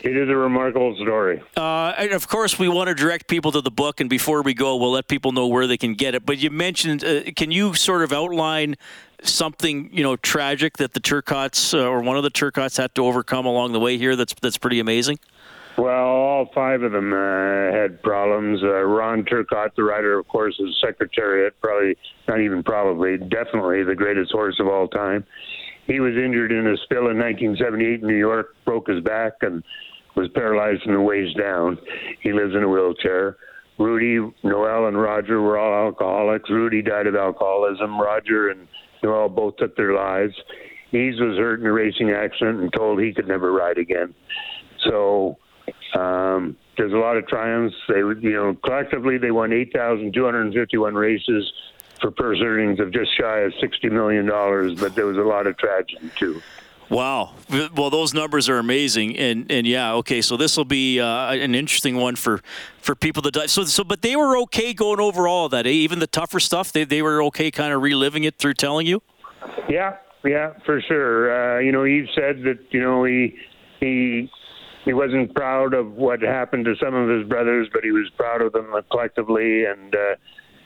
It 0.04 0.18
is, 0.18 0.30
a 0.30 0.36
remarkable 0.36 0.96
story. 0.96 1.44
Uh, 1.56 1.94
and 1.98 2.12
of 2.12 2.28
course, 2.28 2.58
we 2.58 2.68
want 2.68 2.90
to 2.90 2.96
direct 2.96 3.28
people 3.28 3.52
to 3.52 3.62
the 3.62 3.70
book, 3.70 4.00
and 4.00 4.10
before 4.10 4.42
we 4.42 4.56
go, 4.56 4.76
we'll 4.76 4.92
let 4.92 5.08
people 5.08 5.32
know 5.32 5.48
where 5.48 5.68
they 5.68 5.78
can 5.78 5.94
get 5.94 6.16
it. 6.16 6.26
But 6.26 6.40
you 6.40 6.50
mentioned, 6.50 7.04
uh, 7.04 7.32
can 7.36 7.52
you 7.52 7.76
sort 7.76 8.02
of 8.02 8.12
outline 8.12 8.78
something 9.24 9.90
you 9.92 10.04
know 10.04 10.16
tragic 10.16 10.78
that 10.78 10.94
the 10.94 11.00
Turcottes 11.00 11.74
uh, 11.74 11.88
or 11.88 12.02
one 12.02 12.18
of 12.18 12.24
the 12.24 12.32
Turcottes 12.32 12.78
had 12.78 12.94
to 12.96 13.06
overcome 13.06 13.46
along 13.46 13.74
the 13.74 13.80
way 13.80 13.98
here? 13.98 14.16
That's 14.16 14.34
that's 14.42 14.58
pretty 14.58 14.80
amazing. 14.80 15.20
Well, 15.78 15.90
all 15.90 16.50
five 16.56 16.84
of 16.84 16.94
them 16.94 17.12
uh, 17.12 17.76
had 17.76 18.02
problems. 18.02 18.62
Uh, 18.64 18.84
Ron 18.84 19.24
Turcotte, 19.26 19.76
the 19.76 19.84
rider, 19.84 20.18
of 20.18 20.28
course, 20.28 20.56
is 20.60 20.76
Secretariat, 20.82 21.54
probably 21.62 21.96
not 22.30 22.40
even 22.40 22.64
probably, 22.64 23.18
definitely 23.18 23.84
the 23.84 23.96
greatest 23.96 24.32
horse 24.32 24.56
of 24.60 24.68
all 24.68 24.88
time. 24.88 25.26
He 25.86 26.00
was 26.00 26.14
injured 26.14 26.52
in 26.52 26.66
a 26.66 26.78
spill 26.84 27.10
in 27.10 27.20
1978 27.20 28.02
in 28.02 28.08
New 28.08 28.16
York, 28.16 28.56
broke 28.64 28.88
his 28.88 29.04
back, 29.04 29.34
and 29.42 29.64
was 30.16 30.30
paralyzed 30.34 30.84
from 30.84 30.94
the 30.94 31.02
waist 31.02 31.38
down. 31.38 31.78
He 32.22 32.32
lives 32.32 32.56
in 32.56 32.64
a 32.64 32.70
wheelchair. 32.70 33.36
Rudy, 33.78 34.32
Noel, 34.44 34.88
and 34.88 35.00
Roger 35.00 35.42
were 35.42 35.58
all 35.58 35.88
alcoholics. 35.88 36.50
Rudy 36.50 36.82
died 36.82 37.08
of 37.08 37.16
alcoholism. 37.16 38.00
Roger 38.00 38.50
and 38.50 38.68
Noel 39.04 39.28
both 39.28 39.58
took 39.58 39.76
their 39.76 39.94
lives. 39.94 40.34
Yves 40.94 41.20
was 41.20 41.38
hurt 41.38 41.60
in 41.60 41.66
a 41.66 41.74
racing 41.74 42.12
accident 42.12 42.62
and 42.62 42.72
told 42.72 43.02
he 43.02 43.14
could 43.14 43.28
never 43.28 43.52
ride 43.52 43.78
again. 43.78 44.14
So 44.90 45.38
um, 45.96 46.58
there's 46.78 46.94
a 46.94 46.98
lot 46.98 47.18
of 47.18 47.28
triumphs. 47.28 47.76
They, 47.88 48.00
you 48.00 48.34
know, 48.34 48.58
collectively 48.64 49.18
they 49.18 49.32
won 49.32 49.54
8,251 49.54 50.94
races 50.94 51.52
for 52.02 52.12
purse 52.12 52.40
earnings 52.42 52.80
of 52.80 52.92
just 52.92 53.18
shy 53.18 53.40
of 53.40 53.54
60 53.60 53.90
million 53.90 54.26
dollars. 54.26 54.80
But 54.80 54.96
there 54.96 55.06
was 55.06 55.18
a 55.18 55.22
lot 55.22 55.48
of 55.48 55.58
tragedy 55.58 56.12
too. 56.18 56.42
Wow. 56.90 57.34
Well, 57.76 57.90
those 57.90 58.14
numbers 58.14 58.48
are 58.48 58.60
amazing, 58.60 59.18
and 59.18 59.52
and 59.52 59.66
yeah, 59.66 59.94
okay. 59.96 60.22
So 60.22 60.38
this 60.38 60.56
will 60.56 60.66
be 60.66 61.00
uh, 61.00 61.32
an 61.32 61.56
interesting 61.56 61.96
one 61.96 62.16
for 62.16 62.42
for 62.78 62.94
people 62.94 63.24
to 63.24 63.32
dive. 63.32 63.50
So 63.50 63.64
so, 63.64 63.84
but 63.84 64.04
they 64.04 64.16
were 64.16 64.38
okay 64.44 64.72
going 64.74 65.00
over 65.00 65.28
all 65.28 65.46
of 65.46 65.52
that. 65.52 65.66
Eh? 65.66 65.72
Even 65.72 65.98
the 65.98 66.08
tougher 66.08 66.40
stuff, 66.40 66.72
they 66.72 66.84
they 66.84 67.02
were 67.02 67.24
okay, 67.24 67.50
kind 67.50 67.74
of 67.74 67.82
reliving 67.82 68.24
it 68.24 68.38
through 68.38 68.54
telling 68.54 68.86
you. 68.86 69.02
Yeah, 69.68 69.96
yeah, 70.24 70.54
for 70.64 70.80
sure. 70.80 71.58
Uh, 71.58 71.60
you 71.60 71.72
know, 71.72 71.86
Yves 71.86 72.10
said 72.14 72.44
that 72.44 72.60
you 72.70 72.82
know 72.82 73.04
he 73.04 73.36
he 73.80 74.30
he 74.86 74.94
wasn't 74.94 75.34
proud 75.34 75.74
of 75.74 75.94
what 75.94 76.22
happened 76.22 76.66
to 76.66 76.76
some 76.76 76.94
of 76.94 77.10
his 77.10 77.28
brothers, 77.28 77.68
but 77.74 77.84
he 77.84 77.92
was 77.92 78.10
proud 78.16 78.42
of 78.42 78.54
them 78.54 78.72
collectively. 78.92 79.66
And 79.66 79.94
uh, 79.94 80.16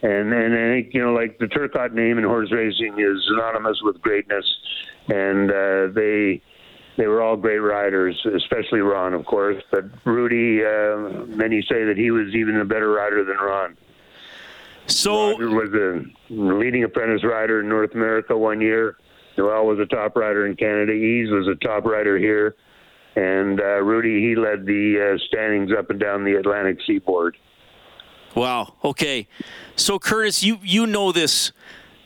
and 0.02 0.34
and 0.34 0.54
I 0.54 0.76
think 0.76 0.94
you 0.94 1.02
know, 1.02 1.14
like 1.14 1.40
the 1.40 1.46
Turcotte 1.46 1.94
name 1.94 2.18
in 2.18 2.26
horse 2.26 2.52
racing 2.52 3.00
is 3.00 3.26
synonymous 3.28 3.82
with 3.82 4.02
greatness, 4.02 4.46
and 5.08 5.50
uh, 5.50 5.88
they 5.96 6.42
they 6.98 7.08
were 7.08 7.22
all 7.22 7.38
great 7.38 7.60
riders, 7.60 8.22
especially 8.36 8.82
Ron, 8.82 9.14
of 9.14 9.26
course. 9.26 9.64
But 9.72 9.86
Rudy, 10.04 10.66
uh, 10.66 11.26
many 11.34 11.62
say 11.62 11.86
that 11.86 11.96
he 11.96 12.12
was 12.12 12.36
even 12.36 12.58
a 12.58 12.66
better 12.66 12.92
rider 12.92 13.24
than 13.24 13.38
Ron. 13.38 13.78
So 14.88 15.32
Roger 15.32 15.50
was 15.50 15.74
a 15.74 16.34
leading 16.34 16.84
apprentice 16.84 17.24
rider 17.24 17.62
in 17.62 17.70
North 17.70 17.94
America 17.94 18.38
one 18.38 18.60
year. 18.60 18.98
Noel 19.38 19.66
was 19.66 19.80
a 19.80 19.86
top 19.86 20.18
rider 20.18 20.46
in 20.46 20.58
Canada. 20.58 20.92
Yves 20.92 21.32
was 21.32 21.48
a 21.48 21.56
top 21.56 21.86
rider 21.86 22.18
here 22.18 22.56
and 23.20 23.60
uh, 23.60 23.82
Rudy 23.84 24.22
he 24.22 24.36
led 24.36 24.66
the 24.66 25.14
uh, 25.14 25.18
standings 25.28 25.72
up 25.78 25.90
and 25.90 26.00
down 26.00 26.24
the 26.24 26.36
Atlantic 26.36 26.80
seaboard. 26.88 27.38
Wow. 28.36 28.76
Okay. 28.84 29.28
So 29.76 30.00
Curtis, 30.00 30.44
you 30.44 30.60
you 30.64 30.88
know 30.88 31.12
this 31.12 31.52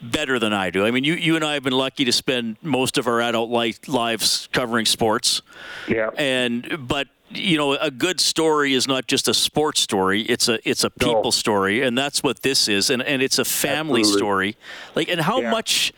better 0.01 0.39
than 0.39 0.53
I 0.53 0.70
do. 0.70 0.86
I 0.86 0.91
mean, 0.91 1.03
you 1.03 1.13
you 1.13 1.36
and 1.36 1.46
I 1.46 1.53
have 1.53 1.63
been 1.63 1.74
lucky 1.74 2.03
to 2.05 2.12
spend 2.12 2.58
most 2.62 2.98
of 2.98 3.08
our 3.08 3.22
adult 3.22 3.50
life, 3.50 3.88
lives 3.88 4.50
covering 4.51 4.86
sports. 4.86 5.41
Yeah. 5.88 6.10
And 6.17 6.88
but 6.88 7.08
you 7.29 7.58
know, 7.58 7.74
a 7.74 7.91
good 7.91 8.20
story 8.20 8.74
is 8.74 8.88
not 8.88 9.08
just 9.08 9.27
a 9.27 9.34
sports 9.34 9.82
story; 9.82 10.22
it's 10.24 10.48
a 10.48 10.67
it's 10.67 10.84
a 10.84 10.89
people 10.89 11.25
no. 11.25 11.29
story, 11.29 11.82
and 11.84 11.98
that's 11.98 12.24
what 12.24 12.41
this 12.41 12.67
is. 12.67 12.89
And 12.89 13.03
and 13.03 13.22
it's 13.22 13.38
a 13.38 13.46
family 13.46 14.01
Absolutely. 14.01 14.20
story. 14.20 14.58
Like, 14.96 15.10
and 15.10 15.22
how 15.22 15.41
yeah. 15.41 15.51
much 15.51 15.93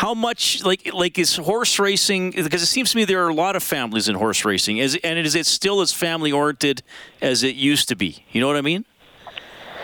how 0.00 0.14
much 0.14 0.64
like 0.64 0.94
like 0.94 1.18
is 1.18 1.36
horse 1.36 1.78
racing 1.78 2.30
because 2.30 2.62
it 2.62 2.66
seems 2.66 2.90
to 2.90 2.96
me 2.96 3.04
there 3.04 3.22
are 3.22 3.28
a 3.28 3.34
lot 3.34 3.54
of 3.54 3.62
families 3.62 4.08
in 4.08 4.14
horse 4.14 4.46
racing 4.46 4.78
is 4.78 4.98
and 5.04 5.18
is 5.18 5.34
it 5.34 5.44
still 5.44 5.82
as 5.82 5.92
family 5.92 6.32
oriented 6.32 6.82
as 7.20 7.42
it 7.42 7.54
used 7.54 7.86
to 7.86 7.94
be 7.94 8.24
you 8.32 8.40
know 8.40 8.46
what 8.46 8.56
i 8.56 8.62
mean 8.62 8.82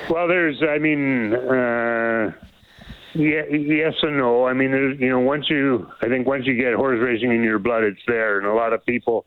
well 0.08 0.26
there's 0.26 0.62
i 0.62 0.78
mean 0.78 1.34
uh, 1.34 2.32
yeah, 3.18 3.44
yes 3.50 3.94
and 4.02 4.18
no. 4.18 4.46
I 4.46 4.52
mean, 4.52 4.72
there's 4.72 5.00
you 5.00 5.08
know, 5.08 5.20
once 5.20 5.48
you, 5.48 5.88
I 6.02 6.08
think 6.08 6.26
once 6.26 6.46
you 6.46 6.54
get 6.54 6.74
horse 6.74 7.00
racing 7.00 7.30
in 7.30 7.42
your 7.42 7.58
blood, 7.58 7.82
it's 7.82 8.00
there, 8.06 8.36
and 8.36 8.46
a 8.46 8.52
lot 8.52 8.74
of 8.74 8.84
people 8.84 9.24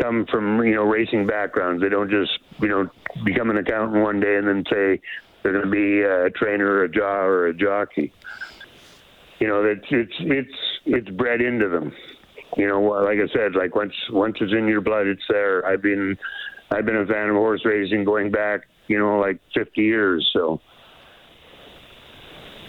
come 0.00 0.24
from 0.30 0.64
you 0.64 0.74
know 0.74 0.84
racing 0.84 1.26
backgrounds. 1.26 1.82
They 1.82 1.90
don't 1.90 2.08
just 2.08 2.32
you 2.58 2.68
know 2.68 2.88
become 3.26 3.50
an 3.50 3.58
accountant 3.58 4.02
one 4.02 4.20
day 4.20 4.36
and 4.36 4.48
then 4.48 4.64
say 4.72 5.00
they're 5.42 5.52
going 5.52 5.64
to 5.64 5.70
be 5.70 6.00
a 6.00 6.30
trainer 6.30 6.66
or 6.66 6.84
a 6.84 6.88
jaw 6.88 7.20
or 7.20 7.48
a 7.48 7.54
jockey. 7.54 8.14
You 9.38 9.46
know, 9.46 9.64
it's 9.64 9.86
it's 9.90 10.14
it's 10.20 10.58
it's 10.86 11.10
bred 11.10 11.40
into 11.40 11.68
them. 11.68 11.92
You 12.56 12.66
know, 12.66 12.80
like 12.80 13.18
I 13.18 13.32
said, 13.32 13.54
like 13.54 13.74
once 13.74 13.94
once 14.10 14.36
it's 14.40 14.52
in 14.52 14.66
your 14.66 14.80
blood, 14.80 15.06
it's 15.06 15.22
there. 15.28 15.64
I've 15.66 15.82
been 15.82 16.18
I've 16.70 16.84
been 16.84 16.96
a 16.96 17.06
fan 17.06 17.28
of 17.28 17.36
horse 17.36 17.64
racing 17.64 18.04
going 18.04 18.30
back, 18.30 18.62
you 18.88 18.98
know, 18.98 19.18
like 19.18 19.40
50 19.54 19.80
years. 19.80 20.28
So. 20.32 20.60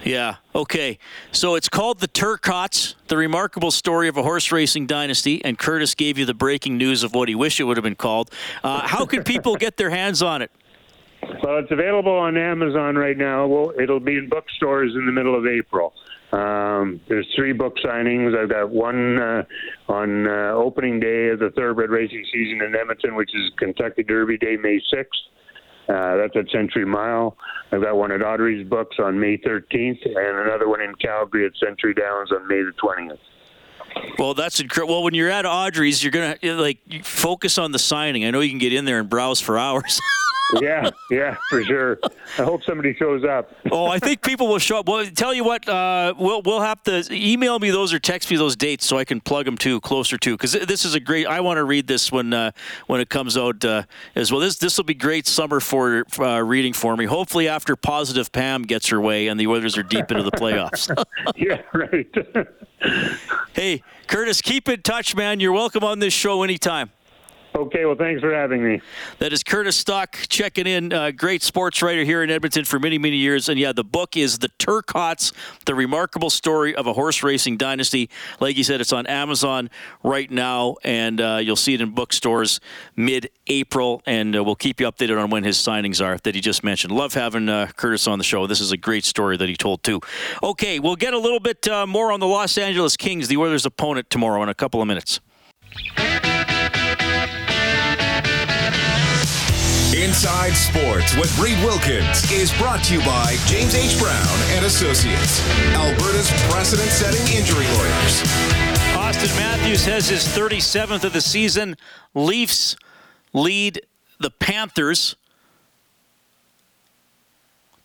Yeah. 0.03 0.35
Okay. 0.55 0.97
So 1.31 1.55
it's 1.55 1.67
called 1.67 1.99
the 1.99 2.07
Turcottes, 2.07 2.95
the 3.07 3.17
remarkable 3.17 3.71
story 3.71 4.07
of 4.07 4.15
a 4.15 4.23
horse 4.23 4.51
racing 4.51 4.87
dynasty. 4.87 5.43
And 5.43 5.57
Curtis 5.57 5.93
gave 5.95 6.17
you 6.17 6.25
the 6.25 6.33
breaking 6.33 6.77
news 6.77 7.03
of 7.03 7.13
what 7.13 7.27
he 7.27 7.35
wished 7.35 7.59
it 7.59 7.65
would 7.65 7.75
have 7.75 7.83
been 7.83 7.95
called. 7.95 8.31
Uh, 8.63 8.87
how 8.87 9.05
can 9.05 9.23
people 9.23 9.55
get 9.55 9.75
their 9.75 9.89
hands 9.89 10.21
on 10.21 10.41
it? 10.41 10.51
Well, 11.43 11.57
it's 11.57 11.71
available 11.71 12.13
on 12.13 12.37
Amazon 12.37 12.95
right 12.95 13.17
now. 13.17 13.45
Well, 13.45 13.73
it'll 13.77 13.99
be 13.99 14.17
in 14.17 14.29
bookstores 14.29 14.93
in 14.95 15.05
the 15.05 15.11
middle 15.11 15.37
of 15.37 15.45
April. 15.45 15.93
Um, 16.31 17.01
there's 17.09 17.27
three 17.35 17.53
book 17.53 17.75
signings. 17.83 18.37
I've 18.37 18.49
got 18.49 18.69
one 18.69 19.17
uh, 19.17 19.43
on 19.87 20.27
uh, 20.27 20.53
opening 20.53 20.99
day 20.99 21.29
of 21.29 21.39
the 21.39 21.49
thoroughbred 21.55 21.89
racing 21.89 22.23
season 22.31 22.61
in 22.61 22.75
Edmonton, 22.75 23.15
which 23.15 23.31
is 23.33 23.51
Kentucky 23.57 24.03
Derby 24.03 24.37
Day, 24.37 24.55
May 24.55 24.79
6th. 24.93 25.05
Uh, 25.89 26.17
that's 26.17 26.35
at 26.35 26.51
Century 26.51 26.85
Mile. 26.85 27.35
I've 27.71 27.81
got 27.81 27.95
one 27.95 28.11
at 28.11 28.21
Audrey's 28.21 28.67
Books 28.67 28.97
on 28.99 29.19
May 29.19 29.37
13th, 29.37 30.05
and 30.05 30.37
another 30.47 30.69
one 30.69 30.81
in 30.81 30.93
Calgary 30.95 31.47
at 31.47 31.53
Century 31.57 31.95
Downs 31.95 32.31
on 32.31 32.47
May 32.47 32.61
the 32.61 32.73
20th. 32.83 33.17
Well, 34.17 34.33
that's 34.33 34.59
incredible. 34.59 34.95
Well, 34.95 35.03
when 35.03 35.13
you're 35.13 35.29
at 35.29 35.45
Audrey's, 35.45 36.03
you're 36.03 36.11
gonna 36.11 36.37
like 36.43 36.79
focus 37.03 37.57
on 37.57 37.71
the 37.71 37.79
signing. 37.79 38.25
I 38.25 38.31
know 38.31 38.41
you 38.41 38.49
can 38.49 38.59
get 38.59 38.73
in 38.73 38.85
there 38.85 38.99
and 38.99 39.09
browse 39.09 39.39
for 39.39 39.57
hours. 39.57 39.99
yeah, 40.61 40.89
yeah, 41.11 41.37
for 41.49 41.63
sure. 41.63 41.99
I 42.37 42.43
hope 42.43 42.63
somebody 42.63 42.95
shows 42.95 43.23
up. 43.23 43.51
oh, 43.71 43.87
I 43.87 43.99
think 43.99 44.21
people 44.21 44.47
will 44.47 44.59
show 44.59 44.79
up. 44.79 44.87
Well, 44.87 45.05
tell 45.05 45.33
you 45.33 45.43
what, 45.43 45.67
uh, 45.69 46.13
we'll 46.17 46.41
we'll 46.41 46.61
have 46.61 46.81
to 46.83 47.05
email 47.11 47.59
me 47.59 47.69
those 47.69 47.93
or 47.93 47.99
text 47.99 48.31
me 48.31 48.37
those 48.37 48.55
dates 48.55 48.85
so 48.85 48.97
I 48.97 49.05
can 49.05 49.21
plug 49.21 49.45
them 49.45 49.57
to 49.59 49.79
closer 49.81 50.17
to 50.17 50.33
because 50.35 50.53
this 50.53 50.85
is 50.85 50.95
a 50.95 50.99
great. 50.99 51.27
I 51.27 51.39
want 51.41 51.57
to 51.57 51.63
read 51.63 51.87
this 51.87 52.11
when 52.11 52.33
uh, 52.33 52.51
when 52.87 52.99
it 52.99 53.09
comes 53.09 53.37
out 53.37 53.63
uh, 53.63 53.83
as 54.15 54.31
well. 54.31 54.41
This 54.41 54.57
this 54.57 54.77
will 54.77 54.85
be 54.85 54.95
great 54.95 55.27
summer 55.27 55.59
for 55.59 56.05
uh, 56.19 56.39
reading 56.39 56.73
for 56.73 56.97
me. 56.97 57.05
Hopefully, 57.05 57.47
after 57.47 57.75
positive 57.75 58.31
Pam 58.31 58.63
gets 58.63 58.89
her 58.89 58.99
way 58.99 59.27
and 59.27 59.39
the 59.39 59.47
Oilers 59.47 59.77
are 59.77 59.83
deep 59.83 60.11
into 60.11 60.23
the 60.23 60.31
playoffs. 60.31 60.91
yeah, 61.35 61.61
right. 61.73 62.07
hey, 63.53 63.83
Curtis, 64.07 64.41
keep 64.41 64.69
in 64.69 64.81
touch, 64.81 65.15
man. 65.15 65.39
You're 65.39 65.53
welcome 65.53 65.83
on 65.83 65.99
this 65.99 66.13
show 66.13 66.43
anytime. 66.43 66.91
Okay, 67.55 67.85
well, 67.85 67.95
thanks 67.95 68.21
for 68.21 68.33
having 68.33 68.63
me. 68.63 68.79
That 69.17 69.33
is 69.33 69.43
Curtis 69.43 69.75
Stock 69.75 70.15
checking 70.29 70.67
in. 70.67 70.93
Uh, 70.93 71.11
great 71.11 71.41
sports 71.41 71.81
writer 71.81 72.03
here 72.03 72.21
in 72.21 72.29
Edmonton 72.29 72.63
for 72.63 72.79
many, 72.79 72.97
many 72.97 73.17
years. 73.17 73.49
And 73.49 73.59
yeah, 73.59 73.71
the 73.71 73.83
book 73.83 74.15
is 74.15 74.37
The 74.37 74.49
Turcottes, 74.59 75.33
The 75.65 75.73
Remarkable 75.73 76.29
Story 76.29 76.75
of 76.75 76.85
a 76.85 76.93
Horse 76.93 77.23
Racing 77.23 77.57
Dynasty. 77.57 78.09
Like 78.39 78.55
you 78.55 78.63
said, 78.63 78.81
it's 78.81 78.93
on 78.93 79.07
Amazon 79.07 79.71
right 80.03 80.29
now, 80.29 80.75
and 80.83 81.19
uh, 81.19 81.39
you'll 81.41 81.55
see 81.55 81.73
it 81.73 81.81
in 81.81 81.89
bookstores 81.91 82.59
mid 82.95 83.29
April. 83.47 84.03
And 84.05 84.35
uh, 84.35 84.43
we'll 84.43 84.55
keep 84.55 84.79
you 84.79 84.89
updated 84.89 85.21
on 85.21 85.31
when 85.31 85.43
his 85.43 85.57
signings 85.57 86.05
are 86.05 86.17
that 86.19 86.35
he 86.35 86.41
just 86.41 86.63
mentioned. 86.63 86.93
Love 86.93 87.15
having 87.15 87.49
uh, 87.49 87.67
Curtis 87.75 88.07
on 88.07 88.19
the 88.19 88.23
show. 88.23 88.45
This 88.45 88.61
is 88.61 88.71
a 88.71 88.77
great 88.77 89.05
story 89.05 89.37
that 89.37 89.49
he 89.49 89.55
told, 89.55 89.83
too. 89.83 90.01
Okay, 90.43 90.79
we'll 90.79 90.95
get 90.95 91.15
a 91.15 91.19
little 91.19 91.39
bit 91.39 91.67
uh, 91.67 91.87
more 91.87 92.11
on 92.11 92.19
the 92.19 92.27
Los 92.27 92.57
Angeles 92.59 92.95
Kings, 92.95 93.27
the 93.27 93.37
Oilers' 93.37 93.65
opponent, 93.65 94.09
tomorrow 94.09 94.43
in 94.43 94.49
a 94.49 94.55
couple 94.55 94.81
of 94.81 94.87
minutes. 94.87 95.19
Inside 99.99 100.53
Sports 100.53 101.13
with 101.17 101.37
Reed 101.39 101.57
Wilkins 101.57 102.31
is 102.31 102.53
brought 102.57 102.81
to 102.85 102.93
you 102.93 102.99
by 103.01 103.35
James 103.47 103.75
H. 103.75 103.99
Brown 103.99 104.39
and 104.51 104.65
Associates, 104.65 105.45
Alberta's 105.73 106.31
precedent-setting 106.49 107.19
injury 107.37 107.65
lawyers. 107.65 108.21
Auston 108.95 109.35
Matthews 109.35 109.83
has 109.83 110.07
his 110.07 110.23
37th 110.23 111.03
of 111.03 111.11
the 111.11 111.19
season. 111.19 111.75
Leafs 112.13 112.77
lead 113.33 113.81
the 114.21 114.31
Panthers 114.31 115.17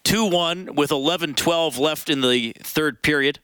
2-1 0.05 0.77
with 0.77 0.91
11-12 0.91 1.81
left 1.81 2.09
in 2.09 2.21
the 2.21 2.55
third 2.61 3.03
period. 3.03 3.41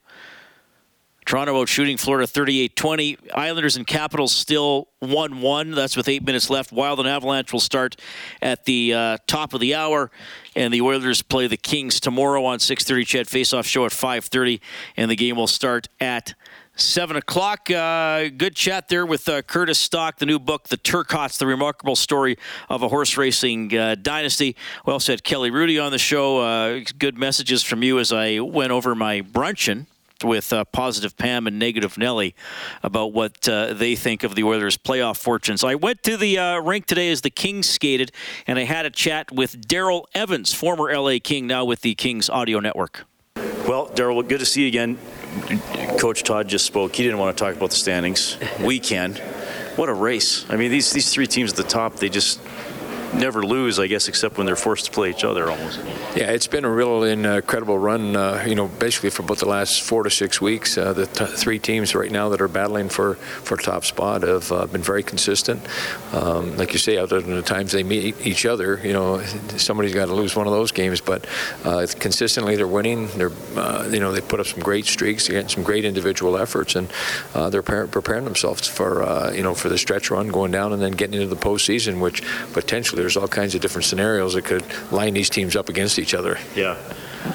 Toronto 1.30 1.60
out 1.60 1.68
shooting 1.68 1.96
Florida 1.96 2.26
38 2.26 2.74
20. 2.74 3.18
Islanders 3.34 3.76
and 3.76 3.86
Capitals 3.86 4.32
still 4.32 4.88
1 4.98 5.40
1. 5.40 5.70
That's 5.70 5.96
with 5.96 6.08
eight 6.08 6.24
minutes 6.24 6.50
left. 6.50 6.72
Wild 6.72 6.98
and 6.98 7.08
Avalanche 7.08 7.52
will 7.52 7.60
start 7.60 7.94
at 8.42 8.64
the 8.64 8.92
uh, 8.92 9.18
top 9.28 9.54
of 9.54 9.60
the 9.60 9.76
hour. 9.76 10.10
And 10.56 10.74
the 10.74 10.80
Oilers 10.80 11.22
play 11.22 11.46
the 11.46 11.56
Kings 11.56 12.00
tomorrow 12.00 12.44
on 12.44 12.58
6:30. 12.58 13.06
CHED 13.06 13.28
face-off 13.28 13.64
show 13.64 13.86
at 13.86 13.92
5:30, 13.92 14.60
and 14.96 15.08
the 15.08 15.14
game 15.14 15.36
will 15.36 15.46
start 15.46 15.86
at 16.00 16.34
seven 16.74 17.16
o'clock. 17.16 17.70
Uh, 17.70 18.28
good 18.30 18.56
chat 18.56 18.88
there 18.88 19.06
with 19.06 19.28
uh, 19.28 19.42
Curtis 19.42 19.78
Stock, 19.78 20.18
the 20.18 20.26
new 20.26 20.40
book, 20.40 20.66
The 20.66 20.78
Turcottes, 20.78 21.38
the 21.38 21.46
remarkable 21.46 21.94
story 21.94 22.38
of 22.68 22.82
a 22.82 22.88
horse 22.88 23.16
racing 23.16 23.72
uh, 23.76 23.94
dynasty. 23.94 24.56
We 24.84 24.92
also 24.92 25.12
had 25.12 25.22
Kelly 25.22 25.52
Rudy 25.52 25.78
on 25.78 25.92
the 25.92 25.98
show. 25.98 26.38
Uh, 26.38 26.80
good 26.98 27.16
messages 27.16 27.62
from 27.62 27.84
you 27.84 28.00
as 28.00 28.12
I 28.12 28.40
went 28.40 28.72
over 28.72 28.96
my 28.96 29.20
bruncheon 29.20 29.86
with 30.24 30.52
uh, 30.52 30.64
positive 30.66 31.16
Pam 31.16 31.46
and 31.46 31.58
negative 31.58 31.98
Nelly 31.98 32.34
about 32.82 33.12
what 33.12 33.48
uh, 33.48 33.72
they 33.74 33.96
think 33.96 34.22
of 34.22 34.34
the 34.34 34.44
Oilers' 34.44 34.76
playoff 34.76 35.16
fortunes. 35.16 35.64
I 35.64 35.74
went 35.74 36.02
to 36.04 36.16
the 36.16 36.38
uh, 36.38 36.60
rink 36.60 36.86
today 36.86 37.10
as 37.10 37.20
the 37.22 37.30
Kings 37.30 37.68
skated, 37.68 38.12
and 38.46 38.58
I 38.58 38.64
had 38.64 38.86
a 38.86 38.90
chat 38.90 39.32
with 39.32 39.66
Daryl 39.66 40.04
Evans, 40.14 40.52
former 40.52 40.94
LA 40.94 41.18
King, 41.22 41.46
now 41.46 41.64
with 41.64 41.80
the 41.82 41.94
Kings 41.94 42.28
Audio 42.28 42.60
Network. 42.60 43.04
Well, 43.36 43.88
Daryl, 43.88 44.26
good 44.26 44.40
to 44.40 44.46
see 44.46 44.62
you 44.62 44.68
again. 44.68 44.98
Coach 45.98 46.22
Todd 46.24 46.48
just 46.48 46.66
spoke. 46.66 46.94
He 46.94 47.02
didn't 47.02 47.18
want 47.18 47.36
to 47.36 47.44
talk 47.44 47.54
about 47.54 47.70
the 47.70 47.76
standings. 47.76 48.36
We 48.60 48.80
can. 48.80 49.14
What 49.76 49.88
a 49.88 49.94
race! 49.94 50.44
I 50.50 50.56
mean, 50.56 50.70
these 50.70 50.92
these 50.92 51.12
three 51.12 51.26
teams 51.26 51.52
at 51.52 51.56
the 51.56 51.62
top, 51.62 51.96
they 51.96 52.08
just 52.08 52.40
never 53.14 53.42
lose, 53.42 53.78
I 53.78 53.86
guess, 53.86 54.08
except 54.08 54.36
when 54.36 54.46
they're 54.46 54.56
forced 54.56 54.86
to 54.86 54.90
play 54.90 55.10
each 55.10 55.24
other 55.24 55.50
almost. 55.50 55.78
Yeah, 56.14 56.30
it's 56.30 56.46
been 56.46 56.64
a 56.64 56.70
real 56.70 57.02
incredible 57.02 57.78
run, 57.78 58.16
uh, 58.16 58.44
you 58.46 58.54
know, 58.54 58.68
basically 58.68 59.10
for 59.10 59.22
about 59.22 59.38
the 59.38 59.48
last 59.48 59.82
four 59.82 60.02
to 60.02 60.10
six 60.10 60.40
weeks. 60.40 60.78
Uh, 60.78 60.92
the 60.92 61.06
t- 61.06 61.24
three 61.26 61.58
teams 61.58 61.94
right 61.94 62.10
now 62.10 62.28
that 62.28 62.40
are 62.40 62.48
battling 62.48 62.88
for, 62.88 63.14
for 63.14 63.56
top 63.56 63.84
spot 63.84 64.22
have 64.22 64.50
uh, 64.52 64.66
been 64.66 64.82
very 64.82 65.02
consistent. 65.02 65.60
Um, 66.12 66.56
like 66.56 66.72
you 66.72 66.78
say, 66.78 66.96
other 66.96 67.20
than 67.20 67.34
the 67.34 67.42
times 67.42 67.72
they 67.72 67.82
meet 67.82 68.14
each 68.26 68.46
other, 68.46 68.80
you 68.82 68.92
know, 68.92 69.22
somebody's 69.56 69.94
got 69.94 70.06
to 70.06 70.14
lose 70.14 70.36
one 70.36 70.46
of 70.46 70.52
those 70.52 70.72
games, 70.72 71.00
but 71.00 71.26
uh, 71.64 71.86
consistently 71.98 72.56
they're 72.56 72.66
winning. 72.66 73.08
They're, 73.08 73.32
uh, 73.56 73.88
you 73.90 74.00
know, 74.00 74.12
they 74.12 74.20
put 74.20 74.40
up 74.40 74.46
some 74.46 74.60
great 74.60 74.86
streaks, 74.86 75.26
they're 75.26 75.34
getting 75.34 75.48
some 75.48 75.64
great 75.64 75.84
individual 75.84 76.38
efforts, 76.38 76.76
and 76.76 76.90
uh, 77.34 77.50
they're 77.50 77.62
preparing 77.62 78.24
themselves 78.24 78.68
for, 78.68 79.32
you 79.34 79.42
know, 79.42 79.54
for 79.54 79.68
the 79.68 79.78
stretch 79.78 80.10
run 80.10 80.28
going 80.28 80.52
down 80.52 80.72
and 80.72 80.80
then 80.80 80.92
getting 80.92 81.20
into 81.20 81.34
the 81.34 81.40
postseason, 81.40 82.00
which 82.00 82.22
potentially 82.52 82.99
there's 83.00 83.16
all 83.16 83.28
kinds 83.28 83.54
of 83.54 83.60
different 83.60 83.84
scenarios 83.84 84.34
that 84.34 84.44
could 84.44 84.64
line 84.92 85.14
these 85.14 85.30
teams 85.30 85.56
up 85.56 85.68
against 85.68 85.98
each 85.98 86.14
other. 86.14 86.38
Yeah. 86.54 86.76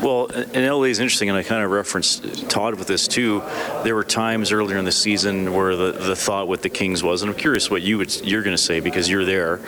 Well, 0.01 0.27
and 0.31 0.65
LA 0.65 0.83
is 0.83 0.99
interesting, 0.99 1.29
and 1.29 1.37
I 1.37 1.43
kind 1.43 1.63
of 1.63 1.69
referenced 1.69 2.49
Todd 2.49 2.75
with 2.75 2.87
this 2.87 3.07
too. 3.07 3.43
There 3.83 3.93
were 3.93 4.03
times 4.03 4.51
earlier 4.51 4.77
in 4.77 4.85
the 4.85 4.91
season 4.91 5.53
where 5.53 5.75
the, 5.75 5.91
the 5.91 6.15
thought 6.15 6.47
with 6.47 6.63
the 6.63 6.69
Kings 6.69 7.03
was, 7.03 7.21
and 7.21 7.31
I'm 7.31 7.37
curious 7.37 7.69
what 7.69 7.83
you 7.83 7.99
would, 7.99 8.13
you're 8.25 8.41
going 8.41 8.55
to 8.55 8.61
say 8.61 8.79
because 8.79 9.09
you're 9.09 9.25
there. 9.25 9.59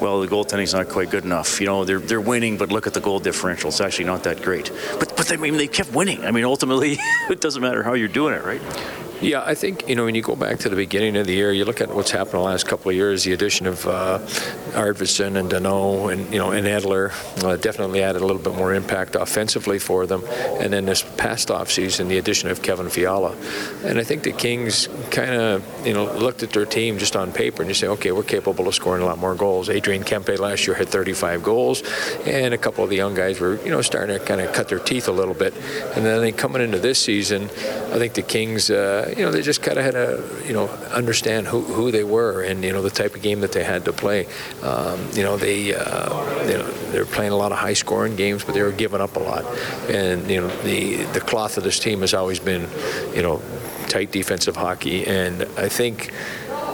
Well, 0.00 0.20
the 0.20 0.26
goaltending's 0.26 0.74
not 0.74 0.88
quite 0.88 1.10
good 1.10 1.24
enough. 1.24 1.60
You 1.60 1.66
know, 1.66 1.84
they're 1.84 2.00
they're 2.00 2.20
winning, 2.20 2.56
but 2.56 2.72
look 2.72 2.86
at 2.86 2.94
the 2.94 3.00
goal 3.00 3.20
differential; 3.20 3.68
it's 3.68 3.80
actually 3.80 4.06
not 4.06 4.24
that 4.24 4.42
great. 4.42 4.72
But 4.98 5.16
but 5.16 5.28
they, 5.28 5.34
I 5.34 5.38
mean, 5.38 5.56
they 5.56 5.68
kept 5.68 5.92
winning. 5.92 6.24
I 6.24 6.30
mean, 6.30 6.44
ultimately, 6.44 6.98
it 7.30 7.40
doesn't 7.40 7.62
matter 7.62 7.82
how 7.82 7.94
you're 7.94 8.08
doing 8.08 8.34
it, 8.34 8.44
right? 8.44 8.62
Yeah, 9.20 9.42
I 9.44 9.54
think 9.54 9.86
you 9.86 9.96
know 9.96 10.06
when 10.06 10.14
you 10.14 10.22
go 10.22 10.34
back 10.34 10.60
to 10.60 10.70
the 10.70 10.76
beginning 10.76 11.14
of 11.18 11.26
the 11.26 11.34
year, 11.34 11.52
you 11.52 11.66
look 11.66 11.82
at 11.82 11.94
what's 11.94 12.10
happened 12.10 12.34
the 12.34 12.38
last 12.38 12.66
couple 12.66 12.88
of 12.88 12.96
years. 12.96 13.24
The 13.24 13.34
addition 13.34 13.66
of 13.66 13.86
uh, 13.86 14.18
Arvidsson 14.72 15.36
and 15.36 15.50
Danault 15.50 16.10
and 16.10 16.32
you 16.32 16.38
know 16.38 16.52
and 16.52 16.66
Edler 16.66 17.12
uh, 17.44 17.56
definitely 17.56 18.02
added 18.02 18.22
a 18.22 18.26
little 18.26 18.40
bit 18.40 18.54
more 18.54 18.72
impact 18.72 19.16
offensively 19.16 19.78
for 19.78 20.06
them. 20.06 20.24
And 20.58 20.72
then 20.72 20.86
this 20.86 21.02
past 21.18 21.48
offseason, 21.48 22.08
the 22.08 22.16
addition 22.16 22.48
of 22.48 22.62
Kevin 22.62 22.88
Fiala, 22.88 23.36
and 23.84 23.98
I 23.98 24.04
think 24.04 24.22
the 24.22 24.32
Kings 24.32 24.88
kind 25.10 25.32
of 25.32 25.86
you 25.86 25.92
know 25.92 26.04
looked 26.14 26.42
at 26.42 26.50
their 26.50 26.64
team 26.64 26.96
just 26.96 27.14
on 27.14 27.30
paper 27.30 27.60
and 27.60 27.68
you 27.68 27.74
say, 27.74 27.88
okay, 27.88 28.12
we're 28.12 28.22
capable 28.22 28.68
of 28.68 28.74
scoring 28.74 29.02
a 29.02 29.06
lot 29.06 29.18
more 29.18 29.34
goals. 29.34 29.68
Adrian 29.68 30.02
Kempe 30.02 30.38
last 30.38 30.66
year 30.66 30.74
had 30.74 30.88
35 30.88 31.42
goals, 31.42 31.82
and 32.24 32.54
a 32.54 32.58
couple 32.58 32.84
of 32.84 32.88
the 32.88 32.96
young 32.96 33.14
guys 33.14 33.38
were 33.38 33.62
you 33.64 33.70
know 33.70 33.82
starting 33.82 34.18
to 34.18 34.24
kind 34.24 34.40
of 34.40 34.54
cut 34.54 34.70
their 34.70 34.78
teeth 34.78 35.08
a 35.08 35.12
little 35.12 35.34
bit. 35.34 35.52
And 35.94 36.06
then 36.06 36.22
they 36.22 36.32
coming 36.32 36.62
into 36.62 36.78
this 36.78 36.98
season, 36.98 37.44
I 37.44 37.98
think 37.98 38.14
the 38.14 38.22
Kings, 38.22 38.70
uh, 38.70 39.09
you 39.16 39.24
know, 39.24 39.30
they 39.30 39.42
just 39.42 39.62
kind 39.62 39.78
of 39.78 39.84
had 39.84 39.94
to, 39.94 40.22
you 40.46 40.52
know, 40.52 40.68
understand 40.92 41.46
who, 41.46 41.60
who 41.60 41.90
they 41.90 42.04
were 42.04 42.42
and 42.42 42.64
you 42.64 42.72
know 42.72 42.82
the 42.82 42.90
type 42.90 43.14
of 43.14 43.22
game 43.22 43.40
that 43.40 43.52
they 43.52 43.64
had 43.64 43.84
to 43.84 43.92
play. 43.92 44.26
Um, 44.62 45.08
you 45.12 45.22
know, 45.22 45.36
they, 45.36 45.74
uh, 45.74 46.42
you 46.46 46.58
know, 46.58 46.70
they're 46.92 47.06
playing 47.06 47.32
a 47.32 47.36
lot 47.36 47.52
of 47.52 47.58
high-scoring 47.58 48.16
games, 48.16 48.44
but 48.44 48.54
they 48.54 48.62
were 48.62 48.72
giving 48.72 49.00
up 49.00 49.16
a 49.16 49.20
lot. 49.20 49.44
And 49.88 50.28
you 50.30 50.40
know, 50.40 50.48
the 50.62 51.04
the 51.12 51.20
cloth 51.20 51.56
of 51.56 51.64
this 51.64 51.78
team 51.78 52.00
has 52.00 52.14
always 52.14 52.40
been, 52.40 52.68
you 53.14 53.22
know, 53.22 53.42
tight 53.88 54.12
defensive 54.12 54.56
hockey, 54.56 55.06
and 55.06 55.42
I 55.56 55.68
think 55.68 56.12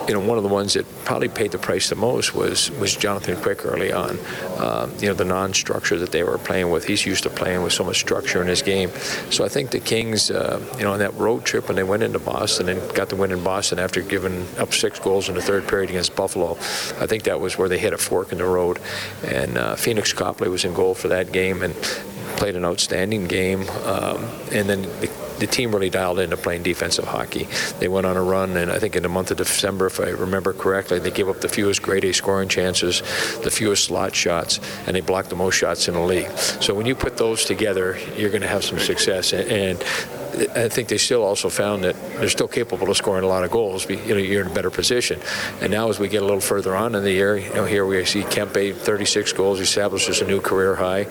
you 0.09 0.15
know, 0.15 0.21
one 0.21 0.37
of 0.37 0.45
the 0.45 0.51
ones 0.51 0.75
that 0.75 0.87
probably 1.05 1.29
paid 1.29 1.53
the 1.53 1.59
price 1.59 1.89
the 1.89 1.97
most 1.97 2.35
was 2.35 2.71
was 2.73 2.97
Jonathan 2.97 3.37
Quick 3.37 3.65
early 3.65 3.93
on. 3.93 4.19
Um, 4.59 4.93
you 4.99 5.09
know, 5.09 5.15
the 5.15 5.25
non-structure 5.25 5.99
that 5.99 6.13
they 6.13 6.23
were 6.23 6.39
playing 6.39 6.71
with. 6.71 6.85
He's 6.85 7.05
used 7.05 7.25
to 7.25 7.31
playing 7.31 7.63
with 7.63 7.73
so 7.73 7.85
much 7.85 7.99
structure 7.99 8.41
in 8.41 8.49
his 8.49 8.63
game. 8.63 8.91
So 9.31 9.45
I 9.45 9.49
think 9.49 9.71
the 9.71 9.81
Kings, 9.81 10.31
uh, 10.31 10.61
you 10.77 10.85
know, 10.85 10.93
on 10.93 10.99
that 11.01 11.15
road 11.15 11.45
trip 11.45 11.69
when 11.69 11.77
they 11.77 11.83
went 11.83 12.03
into 12.03 12.19
Boston 12.19 12.69
and 12.69 12.95
got 12.95 13.09
the 13.09 13.17
win 13.17 13.33
in 13.33 13.43
Boston 13.43 13.79
after 13.79 14.01
giving 14.01 14.47
up 14.59 14.73
six 14.73 14.99
goals 14.99 15.29
in 15.29 15.35
the 15.35 15.43
third 15.43 15.67
period 15.69 15.91
against 15.91 16.15
Buffalo, 16.15 16.53
I 17.01 17.07
think 17.07 17.25
that 17.25 17.41
was 17.41 17.59
where 17.59 17.69
they 17.69 17.79
hit 17.79 17.93
a 17.93 17.99
fork 17.99 18.33
in 18.33 18.39
the 18.39 18.45
road. 18.45 18.79
And 19.25 19.59
uh, 19.59 19.75
Pheonix 19.77 20.15
Copley 20.15 20.49
was 20.49 20.65
in 20.65 20.75
goal 20.75 20.95
for 20.95 21.09
that 21.09 21.33
game 21.33 21.63
and 21.63 21.75
played 22.37 22.57
an 22.57 22.64
outstanding 22.64 23.26
game. 23.26 23.69
Um, 23.85 24.25
and 24.52 24.69
then 24.69 24.83
the, 24.83 25.11
the, 25.38 25.47
team 25.47 25.73
really 25.73 25.90
dialed 25.90 26.19
into 26.19 26.37
playing 26.37 26.62
defensive 26.62 27.05
hockey. 27.05 27.49
They 27.78 27.88
went 27.88 28.07
on 28.07 28.16
a 28.16 28.23
run, 28.23 28.57
and 28.57 28.71
I 28.71 28.78
think 28.78 28.97
in 28.97 29.02
the 29.02 29.09
month 29.09 29.31
of 29.31 29.37
December, 29.37 29.87
if 29.87 30.00
I 30.00 30.11
remember 30.11 30.52
correctly, 30.52 30.99
they 30.99 31.11
gave 31.11 31.28
up 31.28 31.40
the 31.40 31.49
fewest 31.49 31.83
grade 31.83 32.05
A 32.05 32.12
scoring 32.12 32.49
chances, 32.49 33.00
the 33.43 33.50
fewest 33.50 33.85
slot 33.85 34.14
shots, 34.14 34.61
and 34.87 34.97
they 34.97 35.00
blocked 35.00 35.31
the 35.31 35.37
most 35.37 35.57
shots 35.57 35.88
in 35.88 35.95
the 35.95 36.00
league. 36.00 36.31
So 36.38 36.75
when 36.75 36.87
you 36.87 36.95
put 36.95 37.16
those 37.16 37.45
together, 37.45 37.99
you're 38.16 38.31
going 38.31 38.43
to 38.43 38.49
have 38.49 38.64
some 38.64 38.78
success. 38.78 39.33
And 39.33 39.83
I 40.37 40.69
think 40.69 40.88
they 40.88 40.99
still 40.99 41.23
also 41.23 41.49
found 41.49 41.85
that 41.85 41.95
they're 42.19 42.28
still 42.28 42.49
capable 42.49 42.90
of 42.90 42.97
scoring 42.97 43.25
a 43.25 43.26
lot 43.26 43.45
of 43.45 43.50
goals. 43.50 43.88
You 43.88 43.97
know, 43.97 44.16
you're 44.16 44.43
in 44.43 44.50
a 44.50 44.55
better 44.55 44.71
position. 44.71 45.21
And 45.62 45.73
now, 45.73 45.88
as 45.88 45.99
we 45.99 46.09
get 46.09 46.23
a 46.23 46.26
little 46.26 46.40
further 46.40 46.76
on 46.76 46.95
in 46.95 47.02
the 47.02 47.12
year, 47.12 47.38
you 47.38 47.55
know, 47.55 47.64
here 47.64 47.87
we 47.87 48.05
see 48.05 48.23
Kempe 48.23 48.75
36 48.75 49.33
goals, 49.33 49.61
establishes 49.61 50.21
a 50.21 50.26
new 50.26 50.40
career 50.40 50.75
high. 50.75 51.05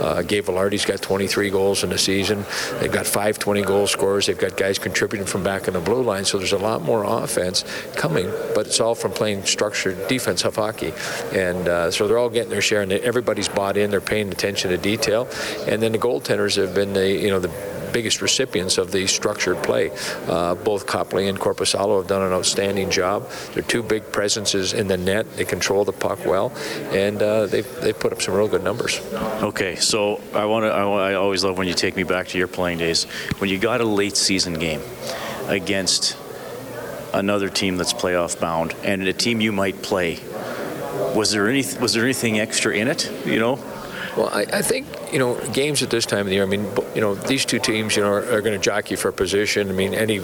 Uh, 0.00 0.22
Gabe 0.22 0.44
Vilardi's 0.44 0.84
got 0.84 1.02
23 1.02 1.50
goals 1.50 1.82
in 1.82 1.90
the 1.90 1.98
season. 1.98 2.44
They've 2.78 2.92
got 2.92 3.06
five 3.06 3.38
20 3.38 3.62
goal 3.62 3.86
scorers. 3.86 4.26
They've 4.26 4.38
got 4.38 4.56
guys 4.56 4.78
contributing 4.78 5.26
from 5.26 5.42
back 5.42 5.66
in 5.66 5.74
the 5.74 5.80
blue 5.80 6.02
line. 6.02 6.24
So 6.24 6.38
there's 6.38 6.52
a 6.52 6.58
lot 6.58 6.82
more 6.82 7.02
offense 7.04 7.64
coming, 7.96 8.30
but 8.54 8.66
it's 8.66 8.80
all 8.80 8.94
from 8.94 9.12
playing 9.12 9.44
structured 9.44 10.06
defensive 10.06 10.54
hockey. 10.54 10.92
And 11.32 11.68
uh, 11.68 11.90
so 11.90 12.06
they're 12.06 12.18
all 12.18 12.30
getting 12.30 12.50
their 12.50 12.62
share, 12.62 12.82
and 12.82 12.92
everybody's 12.92 13.48
bought 13.48 13.76
in. 13.76 13.90
They're 13.90 14.00
paying 14.00 14.30
attention 14.30 14.70
to 14.70 14.78
detail. 14.78 15.28
And 15.66 15.82
then 15.82 15.92
the 15.92 15.98
goaltenders 15.98 16.56
have 16.56 16.74
been 16.74 16.92
the 16.92 17.08
you 17.08 17.28
know 17.28 17.40
the 17.40 17.50
biggest 17.92 18.20
recipients 18.20 18.67
of 18.76 18.92
the 18.92 19.06
structured 19.06 19.62
play. 19.62 19.90
Uh, 20.26 20.54
both 20.56 20.86
Copley 20.86 21.28
and 21.28 21.38
Korpisalo 21.38 21.98
have 21.98 22.08
done 22.08 22.22
an 22.22 22.32
outstanding 22.32 22.90
job. 22.90 23.30
They're 23.54 23.62
two 23.62 23.82
big 23.82 24.12
presences 24.12 24.74
in 24.74 24.88
the 24.88 24.96
net. 24.98 25.36
They 25.36 25.44
control 25.44 25.84
the 25.84 25.92
puck 25.92 26.26
well, 26.26 26.52
and 26.90 27.22
uh, 27.22 27.46
they've, 27.46 27.80
they've 27.80 27.98
put 27.98 28.12
up 28.12 28.20
some 28.20 28.34
real 28.34 28.48
good 28.48 28.64
numbers. 28.64 29.00
Okay, 29.14 29.76
so 29.76 30.20
I 30.34 30.44
want 30.44 30.64
to. 30.64 30.70
I, 30.70 31.12
I 31.12 31.14
always 31.14 31.44
love 31.44 31.56
when 31.56 31.68
you 31.68 31.74
take 31.74 31.96
me 31.96 32.02
back 32.02 32.28
to 32.28 32.38
your 32.38 32.48
playing 32.48 32.78
days. 32.78 33.04
When 33.38 33.48
you 33.48 33.58
got 33.58 33.80
a 33.80 33.84
late 33.84 34.16
season 34.16 34.54
game 34.54 34.82
against 35.46 36.16
another 37.14 37.48
team 37.48 37.76
that's 37.76 37.92
playoff 37.92 38.38
bound 38.38 38.74
and 38.84 39.02
a 39.02 39.12
team 39.12 39.40
you 39.40 39.52
might 39.52 39.80
play 39.82 40.18
was 41.14 41.30
there 41.30 41.48
any 41.48 41.64
was 41.80 41.94
there 41.94 42.04
anything 42.04 42.38
extra 42.38 42.74
in 42.74 42.86
it 42.86 43.10
you 43.24 43.38
know 43.38 43.56
well, 44.18 44.30
I, 44.32 44.46
I, 44.52 44.62
think 44.62 44.86
you 45.12 45.20
know 45.20 45.40
games 45.52 45.82
at 45.82 45.90
this 45.90 46.04
time 46.04 46.20
of 46.20 46.26
the 46.26 46.34
year. 46.34 46.42
I 46.42 46.46
mean, 46.46 46.66
you 46.92 47.00
know, 47.00 47.14
these 47.14 47.44
two 47.44 47.60
teams, 47.60 47.94
you 47.94 48.02
know, 48.02 48.10
are, 48.10 48.32
are 48.32 48.40
going 48.40 48.58
to 48.58 48.58
jockey 48.58 48.96
for 48.96 49.08
a 49.08 49.12
position. 49.12 49.68
I 49.68 49.72
mean, 49.72 49.94
any 49.94 50.18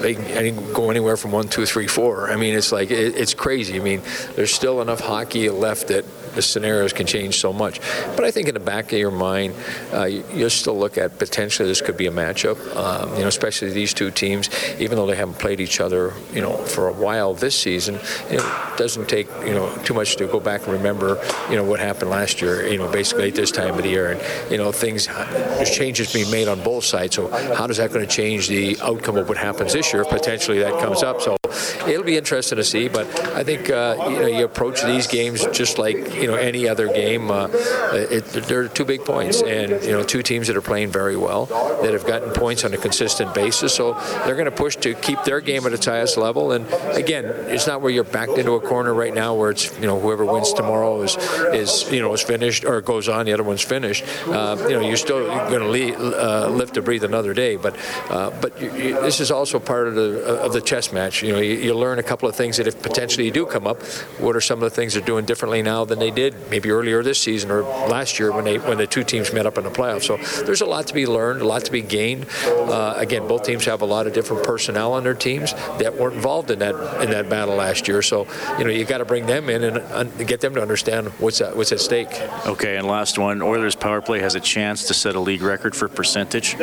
they, 0.00 0.16
any 0.16 0.50
go 0.50 0.90
anywhere 0.90 1.16
from 1.16 1.32
one, 1.32 1.48
two, 1.48 1.64
three, 1.64 1.86
four. 1.86 2.30
I 2.30 2.36
mean, 2.36 2.54
it's 2.54 2.72
like 2.72 2.90
it, 2.90 3.16
it's 3.16 3.32
crazy. 3.32 3.80
I 3.80 3.82
mean, 3.82 4.02
there's 4.36 4.52
still 4.52 4.82
enough 4.82 5.00
hockey 5.00 5.48
left 5.48 5.88
that 5.88 6.04
the 6.38 6.42
scenarios 6.42 6.92
can 6.92 7.04
change 7.04 7.40
so 7.40 7.52
much. 7.52 7.80
But 8.14 8.24
I 8.24 8.30
think 8.30 8.46
in 8.46 8.54
the 8.54 8.60
back 8.60 8.92
of 8.92 8.98
your 8.98 9.10
mind, 9.10 9.56
uh, 9.92 10.04
you, 10.04 10.22
will 10.32 10.50
still 10.50 10.78
look 10.78 10.96
at 10.96 11.18
potentially 11.18 11.68
this 11.68 11.80
could 11.80 11.96
be 11.96 12.06
a 12.06 12.12
matchup. 12.12 12.58
Um, 12.76 13.12
you 13.14 13.22
know, 13.22 13.26
especially 13.26 13.70
these 13.70 13.92
two 13.92 14.12
teams, 14.12 14.48
even 14.78 14.96
though 14.96 15.06
they 15.06 15.16
haven't 15.16 15.40
played 15.40 15.58
each 15.58 15.80
other, 15.80 16.12
you 16.32 16.40
know, 16.40 16.56
for 16.56 16.86
a 16.86 16.92
while 16.92 17.34
this 17.34 17.58
season. 17.58 17.98
it 18.30 18.40
doesn't 18.78 19.08
take 19.08 19.26
you 19.44 19.52
know 19.52 19.74
too 19.82 19.94
much 19.94 20.14
to 20.14 20.28
go 20.28 20.38
back 20.38 20.60
and 20.62 20.72
remember, 20.74 21.20
you 21.50 21.56
know, 21.56 21.64
what 21.64 21.80
happened 21.80 22.10
last 22.10 22.40
year. 22.40 22.64
You 22.68 22.78
know, 22.78 22.88
basically 22.88 23.30
at 23.30 23.34
this 23.34 23.50
time 23.50 23.74
of 23.74 23.82
the 23.82 23.88
year, 23.88 24.12
and 24.12 24.52
you 24.52 24.58
know, 24.58 24.70
things 24.70 25.08
there's 25.08 25.76
changes 25.76 26.12
being 26.12 26.30
made 26.30 26.46
on 26.46 26.62
both 26.62 26.84
sides. 26.84 27.16
So 27.16 27.26
how 27.56 27.66
does 27.66 27.78
that 27.78 27.92
going 27.92 28.06
to 28.06 28.12
change 28.12 28.46
the 28.46 28.78
outcome 28.80 29.16
of 29.16 29.28
what 29.28 29.38
happens 29.38 29.72
this 29.72 29.92
year? 29.92 30.04
Potentially 30.04 30.60
that 30.60 30.80
comes 30.80 31.02
up. 31.02 31.20
So 31.20 31.37
it'll 31.86 32.04
be 32.04 32.16
interesting 32.16 32.56
to 32.56 32.64
see. 32.64 32.88
But 32.88 33.06
I 33.34 33.44
think 33.44 33.70
uh, 33.70 33.96
you 34.10 34.18
know 34.20 34.26
you 34.26 34.44
approach 34.44 34.82
these 34.82 35.06
games 35.06 35.44
just 35.52 35.78
like 35.78 36.14
you 36.14 36.26
know 36.26 36.34
any 36.34 36.68
other 36.68 36.86
game. 36.88 37.30
Uh, 37.30 37.48
it, 37.92 38.24
they're 38.24 38.68
two 38.68 38.84
big 38.84 39.04
points, 39.04 39.42
and 39.42 39.70
you 39.82 39.92
know 39.92 40.02
two 40.02 40.22
teams 40.22 40.46
that 40.48 40.56
are 40.56 40.62
playing 40.62 40.90
very 40.90 41.16
well 41.16 41.46
that 41.82 41.92
have 41.92 42.06
gotten 42.06 42.30
points 42.32 42.64
on 42.64 42.74
a 42.74 42.76
consistent 42.78 43.34
basis. 43.34 43.74
So 43.74 43.94
they're 44.24 44.36
going 44.36 44.46
to 44.46 44.50
push 44.50 44.76
to 44.76 44.94
keep 44.94 45.22
their 45.24 45.40
game 45.40 45.66
at 45.66 45.72
its 45.72 45.86
highest 45.86 46.16
level. 46.16 46.52
And 46.52 46.66
again, 46.96 47.24
it's 47.24 47.66
not 47.66 47.80
where 47.80 47.90
you're 47.90 48.04
backed 48.04 48.38
into 48.38 48.52
a 48.52 48.60
corner 48.60 48.94
right 48.94 49.14
now 49.14 49.34
where 49.34 49.50
it's 49.50 49.72
you 49.78 49.86
know 49.86 49.98
whoever 50.00 50.24
wins 50.24 50.52
tomorrow 50.52 51.02
is 51.02 51.16
is 51.52 51.90
you 51.92 52.00
know 52.00 52.12
is 52.12 52.22
finished 52.22 52.64
or 52.64 52.80
goes 52.80 53.08
on. 53.08 53.26
The 53.26 53.32
other 53.32 53.42
one's 53.42 53.62
finished. 53.62 54.04
Uh, 54.26 54.56
you 54.68 54.74
know 54.74 54.80
you're 54.80 54.96
still 54.96 55.26
going 55.26 55.60
to 55.60 55.68
uh, 55.96 56.48
live 56.48 56.72
to 56.72 56.82
breathe 56.82 57.04
another 57.04 57.34
day. 57.34 57.56
But 57.56 57.76
uh, 58.10 58.30
but 58.40 58.60
you, 58.60 58.72
you, 58.74 59.00
this 59.00 59.20
is 59.20 59.30
also 59.30 59.58
part 59.58 59.88
of 59.88 59.94
the 59.94 60.24
of 60.24 60.52
the 60.52 60.60
chess 60.60 60.92
match. 60.92 61.22
You 61.22 61.32
know 61.32 61.37
you, 61.40 61.54
you 61.54 61.74
learn 61.74 61.98
a 61.98 62.02
couple 62.02 62.28
of 62.28 62.36
things 62.36 62.56
that 62.56 62.66
if 62.66 62.82
potentially 62.82 63.26
you 63.26 63.32
do 63.32 63.46
come 63.46 63.66
up, 63.66 63.82
what 64.18 64.36
are 64.36 64.40
some 64.40 64.62
of 64.62 64.70
the 64.70 64.74
things 64.74 64.94
they're 64.94 65.02
doing 65.02 65.24
differently 65.24 65.62
now 65.62 65.84
than 65.84 65.98
they 65.98 66.10
did 66.10 66.34
maybe 66.50 66.70
earlier 66.70 67.02
this 67.02 67.20
season 67.20 67.50
or 67.50 67.62
last 67.62 68.18
year 68.18 68.32
when 68.32 68.44
they 68.44 68.58
when 68.58 68.78
the 68.78 68.86
two 68.86 69.04
teams 69.04 69.32
met 69.32 69.46
up 69.46 69.58
in 69.58 69.64
the 69.64 69.70
playoffs. 69.70 70.04
So 70.04 70.16
there's 70.44 70.60
a 70.60 70.66
lot 70.66 70.86
to 70.88 70.94
be 70.94 71.06
learned, 71.06 71.42
a 71.42 71.46
lot 71.46 71.64
to 71.64 71.72
be 71.72 71.82
gained. 71.82 72.26
Uh, 72.46 72.94
again, 72.96 73.26
both 73.28 73.44
teams 73.44 73.64
have 73.64 73.82
a 73.82 73.86
lot 73.86 74.06
of 74.06 74.12
different 74.12 74.44
personnel 74.44 74.92
on 74.92 75.04
their 75.04 75.14
teams 75.14 75.52
that 75.78 75.96
weren't 75.96 76.14
involved 76.14 76.50
in 76.50 76.58
that 76.60 76.74
in 77.02 77.10
that 77.10 77.28
battle 77.28 77.56
last 77.56 77.88
year. 77.88 78.02
So 78.02 78.26
you 78.58 78.64
know 78.64 78.70
you 78.70 78.84
got 78.84 78.98
to 78.98 79.04
bring 79.04 79.26
them 79.26 79.48
in 79.48 79.64
and, 79.64 79.78
and, 79.78 80.28
get 80.28 80.40
them 80.40 80.54
to 80.54 80.60
understand 80.60 81.08
what's 81.20 81.40
at, 81.40 81.56
what's 81.56 81.72
at 81.72 81.80
stake. 81.80 82.08
Okay, 82.44 82.76
and 82.76 82.86
last 82.86 83.18
one, 83.18 83.40
Oilers 83.40 83.74
power 83.74 84.02
play 84.02 84.20
has 84.20 84.34
a 84.34 84.40
chance 84.40 84.86
to 84.88 84.94
set 84.94 85.14
a 85.14 85.20
league 85.20 85.42
record 85.42 85.74
for 85.74 85.88
percentage. 85.88 86.56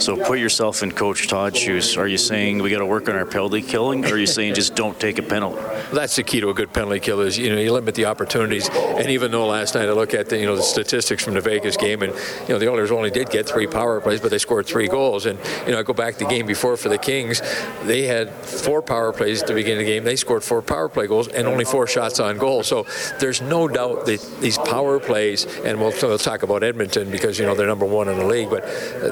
So 0.00 0.16
put 0.16 0.38
yourself 0.38 0.82
in 0.82 0.92
Coach 0.92 1.28
Todd's 1.28 1.58
shoes. 1.58 1.96
Are 1.96 2.08
you 2.08 2.18
saying 2.18 2.58
we 2.62 2.70
got 2.70 2.78
to 2.78 2.86
work 2.86 3.08
on 3.08 3.16
our 3.16 3.26
penalty 3.26 3.62
killing, 3.62 4.04
or 4.06 4.14
are 4.14 4.18
you 4.18 4.26
saying 4.26 4.54
just 4.54 4.74
don't 4.74 4.98
take 4.98 5.18
a 5.18 5.22
penalty? 5.22 5.56
Well, 5.56 5.84
That's 5.92 6.16
the 6.16 6.22
key 6.22 6.40
to 6.40 6.50
a 6.50 6.54
good 6.54 6.72
penalty 6.72 7.00
kill 7.00 7.20
is 7.20 7.38
you 7.38 7.54
know 7.54 7.60
you 7.60 7.72
limit 7.72 7.94
the 7.94 8.06
opportunities. 8.06 8.68
And 8.68 9.08
even 9.10 9.30
though 9.30 9.46
last 9.46 9.74
night 9.74 9.88
I 9.88 9.92
look 9.92 10.14
at 10.14 10.28
the 10.28 10.38
you 10.38 10.46
know 10.46 10.56
the 10.56 10.62
statistics 10.62 11.24
from 11.24 11.34
the 11.34 11.40
Vegas 11.40 11.76
game, 11.76 12.02
and 12.02 12.12
you 12.12 12.48
know 12.48 12.58
the 12.58 12.70
Oilers 12.70 12.90
only 12.90 13.10
did 13.10 13.30
get 13.30 13.48
three 13.48 13.66
power 13.66 14.00
plays, 14.00 14.20
but 14.20 14.30
they 14.30 14.38
scored 14.38 14.66
three 14.66 14.88
goals. 14.88 15.26
And 15.26 15.38
you 15.66 15.72
know 15.72 15.78
I 15.78 15.82
go 15.82 15.92
back 15.92 16.14
to 16.14 16.24
the 16.24 16.30
game 16.30 16.46
before 16.46 16.76
for 16.76 16.88
the 16.88 16.98
Kings, 16.98 17.40
they 17.84 18.02
had 18.02 18.30
four 18.30 18.82
power 18.82 19.12
plays 19.12 19.42
at 19.42 19.48
the 19.48 19.54
beginning 19.54 19.80
of 19.80 19.86
the 19.86 19.92
game. 19.92 20.04
They 20.04 20.16
scored 20.16 20.42
four 20.44 20.62
power 20.62 20.88
play 20.88 21.06
goals 21.06 21.28
and 21.28 21.46
only 21.46 21.64
four 21.64 21.86
shots 21.86 22.20
on 22.20 22.38
goal. 22.38 22.62
So 22.62 22.86
there's 23.20 23.40
no 23.40 23.68
doubt 23.68 24.06
that 24.06 24.20
these 24.40 24.58
power 24.58 24.98
plays, 24.98 25.44
and 25.64 25.80
we'll, 25.80 25.92
we'll 26.02 26.18
talk 26.18 26.42
about 26.42 26.62
Edmonton 26.62 27.10
because 27.10 27.38
you 27.38 27.46
know 27.46 27.54
they're 27.54 27.66
number 27.66 27.86
one 27.86 28.08
in 28.08 28.18
the 28.18 28.26
league, 28.26 28.50
but 28.50 28.64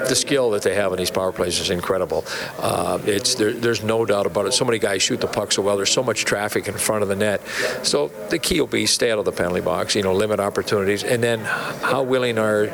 the 0.08 0.14
skill 0.14 0.50
that 0.50 0.62
they 0.62 0.74
have 0.74 0.92
in 0.92 0.98
these 0.98 1.10
power 1.10 1.32
plays 1.32 1.58
is 1.60 1.70
incredible. 1.70 2.24
Uh, 2.58 2.98
it's 3.04 3.34
there, 3.34 3.52
there's 3.52 3.82
no 3.82 4.04
doubt 4.04 4.26
about 4.26 4.46
it. 4.46 4.52
So 4.52 4.64
many 4.64 4.78
guys 4.84 5.02
shoot 5.02 5.18
the 5.18 5.26
puck 5.26 5.50
so 5.50 5.62
well. 5.62 5.76
There's 5.78 5.90
so 5.90 6.02
much 6.02 6.26
traffic 6.26 6.68
in 6.68 6.74
front 6.74 7.02
of 7.02 7.08
the 7.08 7.16
net. 7.16 7.40
So 7.82 8.08
the 8.28 8.38
key 8.38 8.60
will 8.60 8.66
be 8.66 8.84
stay 8.84 9.10
out 9.10 9.18
of 9.18 9.24
the 9.24 9.32
penalty 9.32 9.62
box. 9.62 9.94
You 9.94 10.02
know, 10.02 10.12
limit 10.12 10.40
opportunities, 10.40 11.02
and 11.02 11.22
then 11.22 11.40
how 11.40 12.02
willing 12.02 12.38
are, 12.38 12.64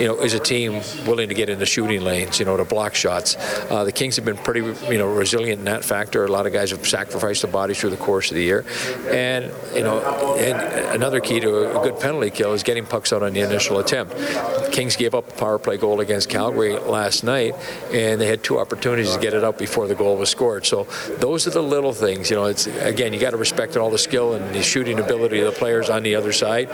you 0.00 0.06
know, 0.08 0.16
is 0.18 0.34
a 0.34 0.40
team 0.40 0.82
willing 1.06 1.28
to 1.28 1.34
get 1.34 1.48
in 1.48 1.60
the 1.60 1.66
shooting 1.66 2.00
lanes, 2.00 2.40
you 2.40 2.44
know, 2.44 2.56
to 2.56 2.64
block 2.64 2.96
shots. 2.96 3.36
Uh, 3.70 3.84
the 3.84 3.92
Kings 3.92 4.16
have 4.16 4.24
been 4.24 4.36
pretty, 4.36 4.62
you 4.92 4.98
know, 4.98 5.06
resilient 5.06 5.60
in 5.60 5.64
that 5.66 5.84
factor. 5.84 6.24
A 6.24 6.28
lot 6.28 6.46
of 6.46 6.52
guys 6.52 6.72
have 6.72 6.84
sacrificed 6.86 7.42
their 7.42 7.52
bodies 7.52 7.78
through 7.78 7.90
the 7.90 8.04
course 8.08 8.30
of 8.32 8.34
the 8.34 8.42
year, 8.42 8.64
and 9.08 9.52
you 9.72 9.84
know, 9.84 10.00
and 10.38 10.58
another 10.96 11.20
key 11.20 11.38
to 11.38 11.78
a 11.78 11.82
good 11.84 12.00
penalty 12.00 12.30
kill 12.30 12.52
is 12.52 12.64
getting 12.64 12.84
pucks 12.84 13.12
out 13.12 13.22
on 13.22 13.32
the 13.32 13.40
initial 13.40 13.78
attempt. 13.78 14.16
The 14.16 14.70
Kings 14.72 14.96
gave 14.96 15.14
up 15.14 15.28
a 15.28 15.34
power 15.34 15.58
play 15.58 15.76
goal 15.76 16.00
against 16.00 16.28
Calgary 16.28 16.76
last 16.78 17.22
night, 17.22 17.54
and 17.92 18.20
they 18.20 18.26
had 18.26 18.42
two 18.42 18.58
opportunities 18.58 19.14
to 19.14 19.20
get 19.20 19.34
it 19.34 19.44
out 19.44 19.56
before 19.56 19.86
the 19.86 19.94
goal 19.94 20.16
was 20.16 20.30
scored. 20.30 20.66
So 20.66 20.84
those 21.18 21.46
are 21.46 21.50
the 21.50 21.59
little 21.62 21.92
things. 21.92 22.30
You 22.30 22.36
know, 22.36 22.46
it's 22.46 22.66
again, 22.66 23.12
you 23.12 23.20
got 23.20 23.30
to 23.30 23.36
respect 23.36 23.76
all 23.76 23.90
the 23.90 23.98
skill 23.98 24.34
and 24.34 24.54
the 24.54 24.62
shooting 24.62 24.98
ability 24.98 25.40
of 25.40 25.52
the 25.52 25.58
players 25.58 25.90
on 25.90 26.02
the 26.02 26.14
other 26.14 26.32
side. 26.32 26.68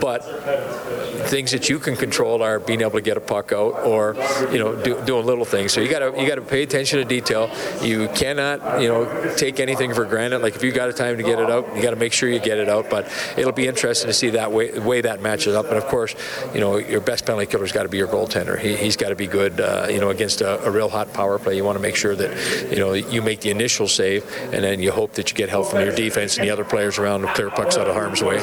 But 0.00 0.20
things 1.28 1.52
that 1.52 1.68
you 1.68 1.78
can 1.78 1.96
control 1.96 2.42
are 2.42 2.58
being 2.58 2.80
able 2.80 2.92
to 2.92 3.00
get 3.00 3.16
a 3.16 3.20
puck 3.20 3.52
out 3.52 3.84
or 3.84 4.16
you 4.50 4.58
know 4.58 4.74
do, 4.82 5.02
doing 5.04 5.26
little 5.26 5.44
things. 5.44 5.72
So 5.72 5.80
you 5.80 5.88
got 5.88 6.00
to 6.00 6.20
you 6.20 6.26
got 6.26 6.36
to 6.36 6.42
pay 6.42 6.62
attention 6.62 6.98
to 6.98 7.04
detail. 7.04 7.50
You 7.82 8.08
cannot 8.08 8.80
you 8.80 8.88
know 8.88 9.34
take 9.36 9.60
anything 9.60 9.94
for 9.94 10.04
granted. 10.04 10.42
Like 10.42 10.56
if 10.56 10.62
you 10.62 10.72
got 10.72 10.88
a 10.88 10.92
time 10.92 11.16
to 11.16 11.22
get 11.22 11.38
it 11.38 11.50
out, 11.50 11.74
you 11.76 11.82
got 11.82 11.90
to 11.90 11.96
make 11.96 12.12
sure 12.12 12.28
you 12.28 12.40
get 12.40 12.58
it 12.58 12.68
out. 12.68 12.90
But 12.90 13.10
it'll 13.36 13.52
be 13.52 13.66
interesting 13.66 14.08
to 14.08 14.14
see 14.14 14.30
that 14.30 14.52
way 14.52 14.78
way 14.78 15.00
that 15.02 15.22
matches 15.22 15.54
up. 15.54 15.66
And 15.66 15.76
of 15.76 15.86
course, 15.86 16.14
you 16.54 16.60
know 16.60 16.76
your 16.76 17.00
best 17.00 17.26
penalty 17.26 17.46
killer's 17.46 17.72
got 17.72 17.84
to 17.84 17.88
be 17.88 17.98
your 17.98 18.08
goaltender. 18.08 18.58
He, 18.58 18.76
has 18.76 18.96
got 18.96 19.10
to 19.10 19.16
be 19.16 19.26
good. 19.26 19.60
Uh, 19.60 19.86
you 19.88 20.00
know 20.00 20.10
against 20.10 20.40
a, 20.40 20.64
a 20.64 20.70
real 20.70 20.88
hot 20.88 21.12
power 21.12 21.38
play, 21.38 21.56
you 21.56 21.64
want 21.64 21.76
to 21.76 21.82
make 21.82 21.96
sure 21.96 22.16
that 22.16 22.70
you 22.70 22.78
know 22.78 22.92
you 22.92 23.22
make 23.22 23.40
the 23.40 23.50
initial 23.50 23.88
save, 23.88 24.19
and 24.52 24.64
then 24.64 24.80
you 24.80 24.92
hope 24.92 25.14
that 25.14 25.30
you 25.30 25.36
get 25.36 25.48
help 25.48 25.68
from 25.68 25.80
your 25.80 25.94
defense 25.94 26.36
and 26.36 26.46
the 26.46 26.50
other 26.50 26.64
players 26.64 26.98
around 26.98 27.22
to 27.22 27.32
clear 27.34 27.50
pucks 27.50 27.76
out 27.76 27.88
of 27.88 27.94
harm's 27.94 28.22
way. 28.22 28.42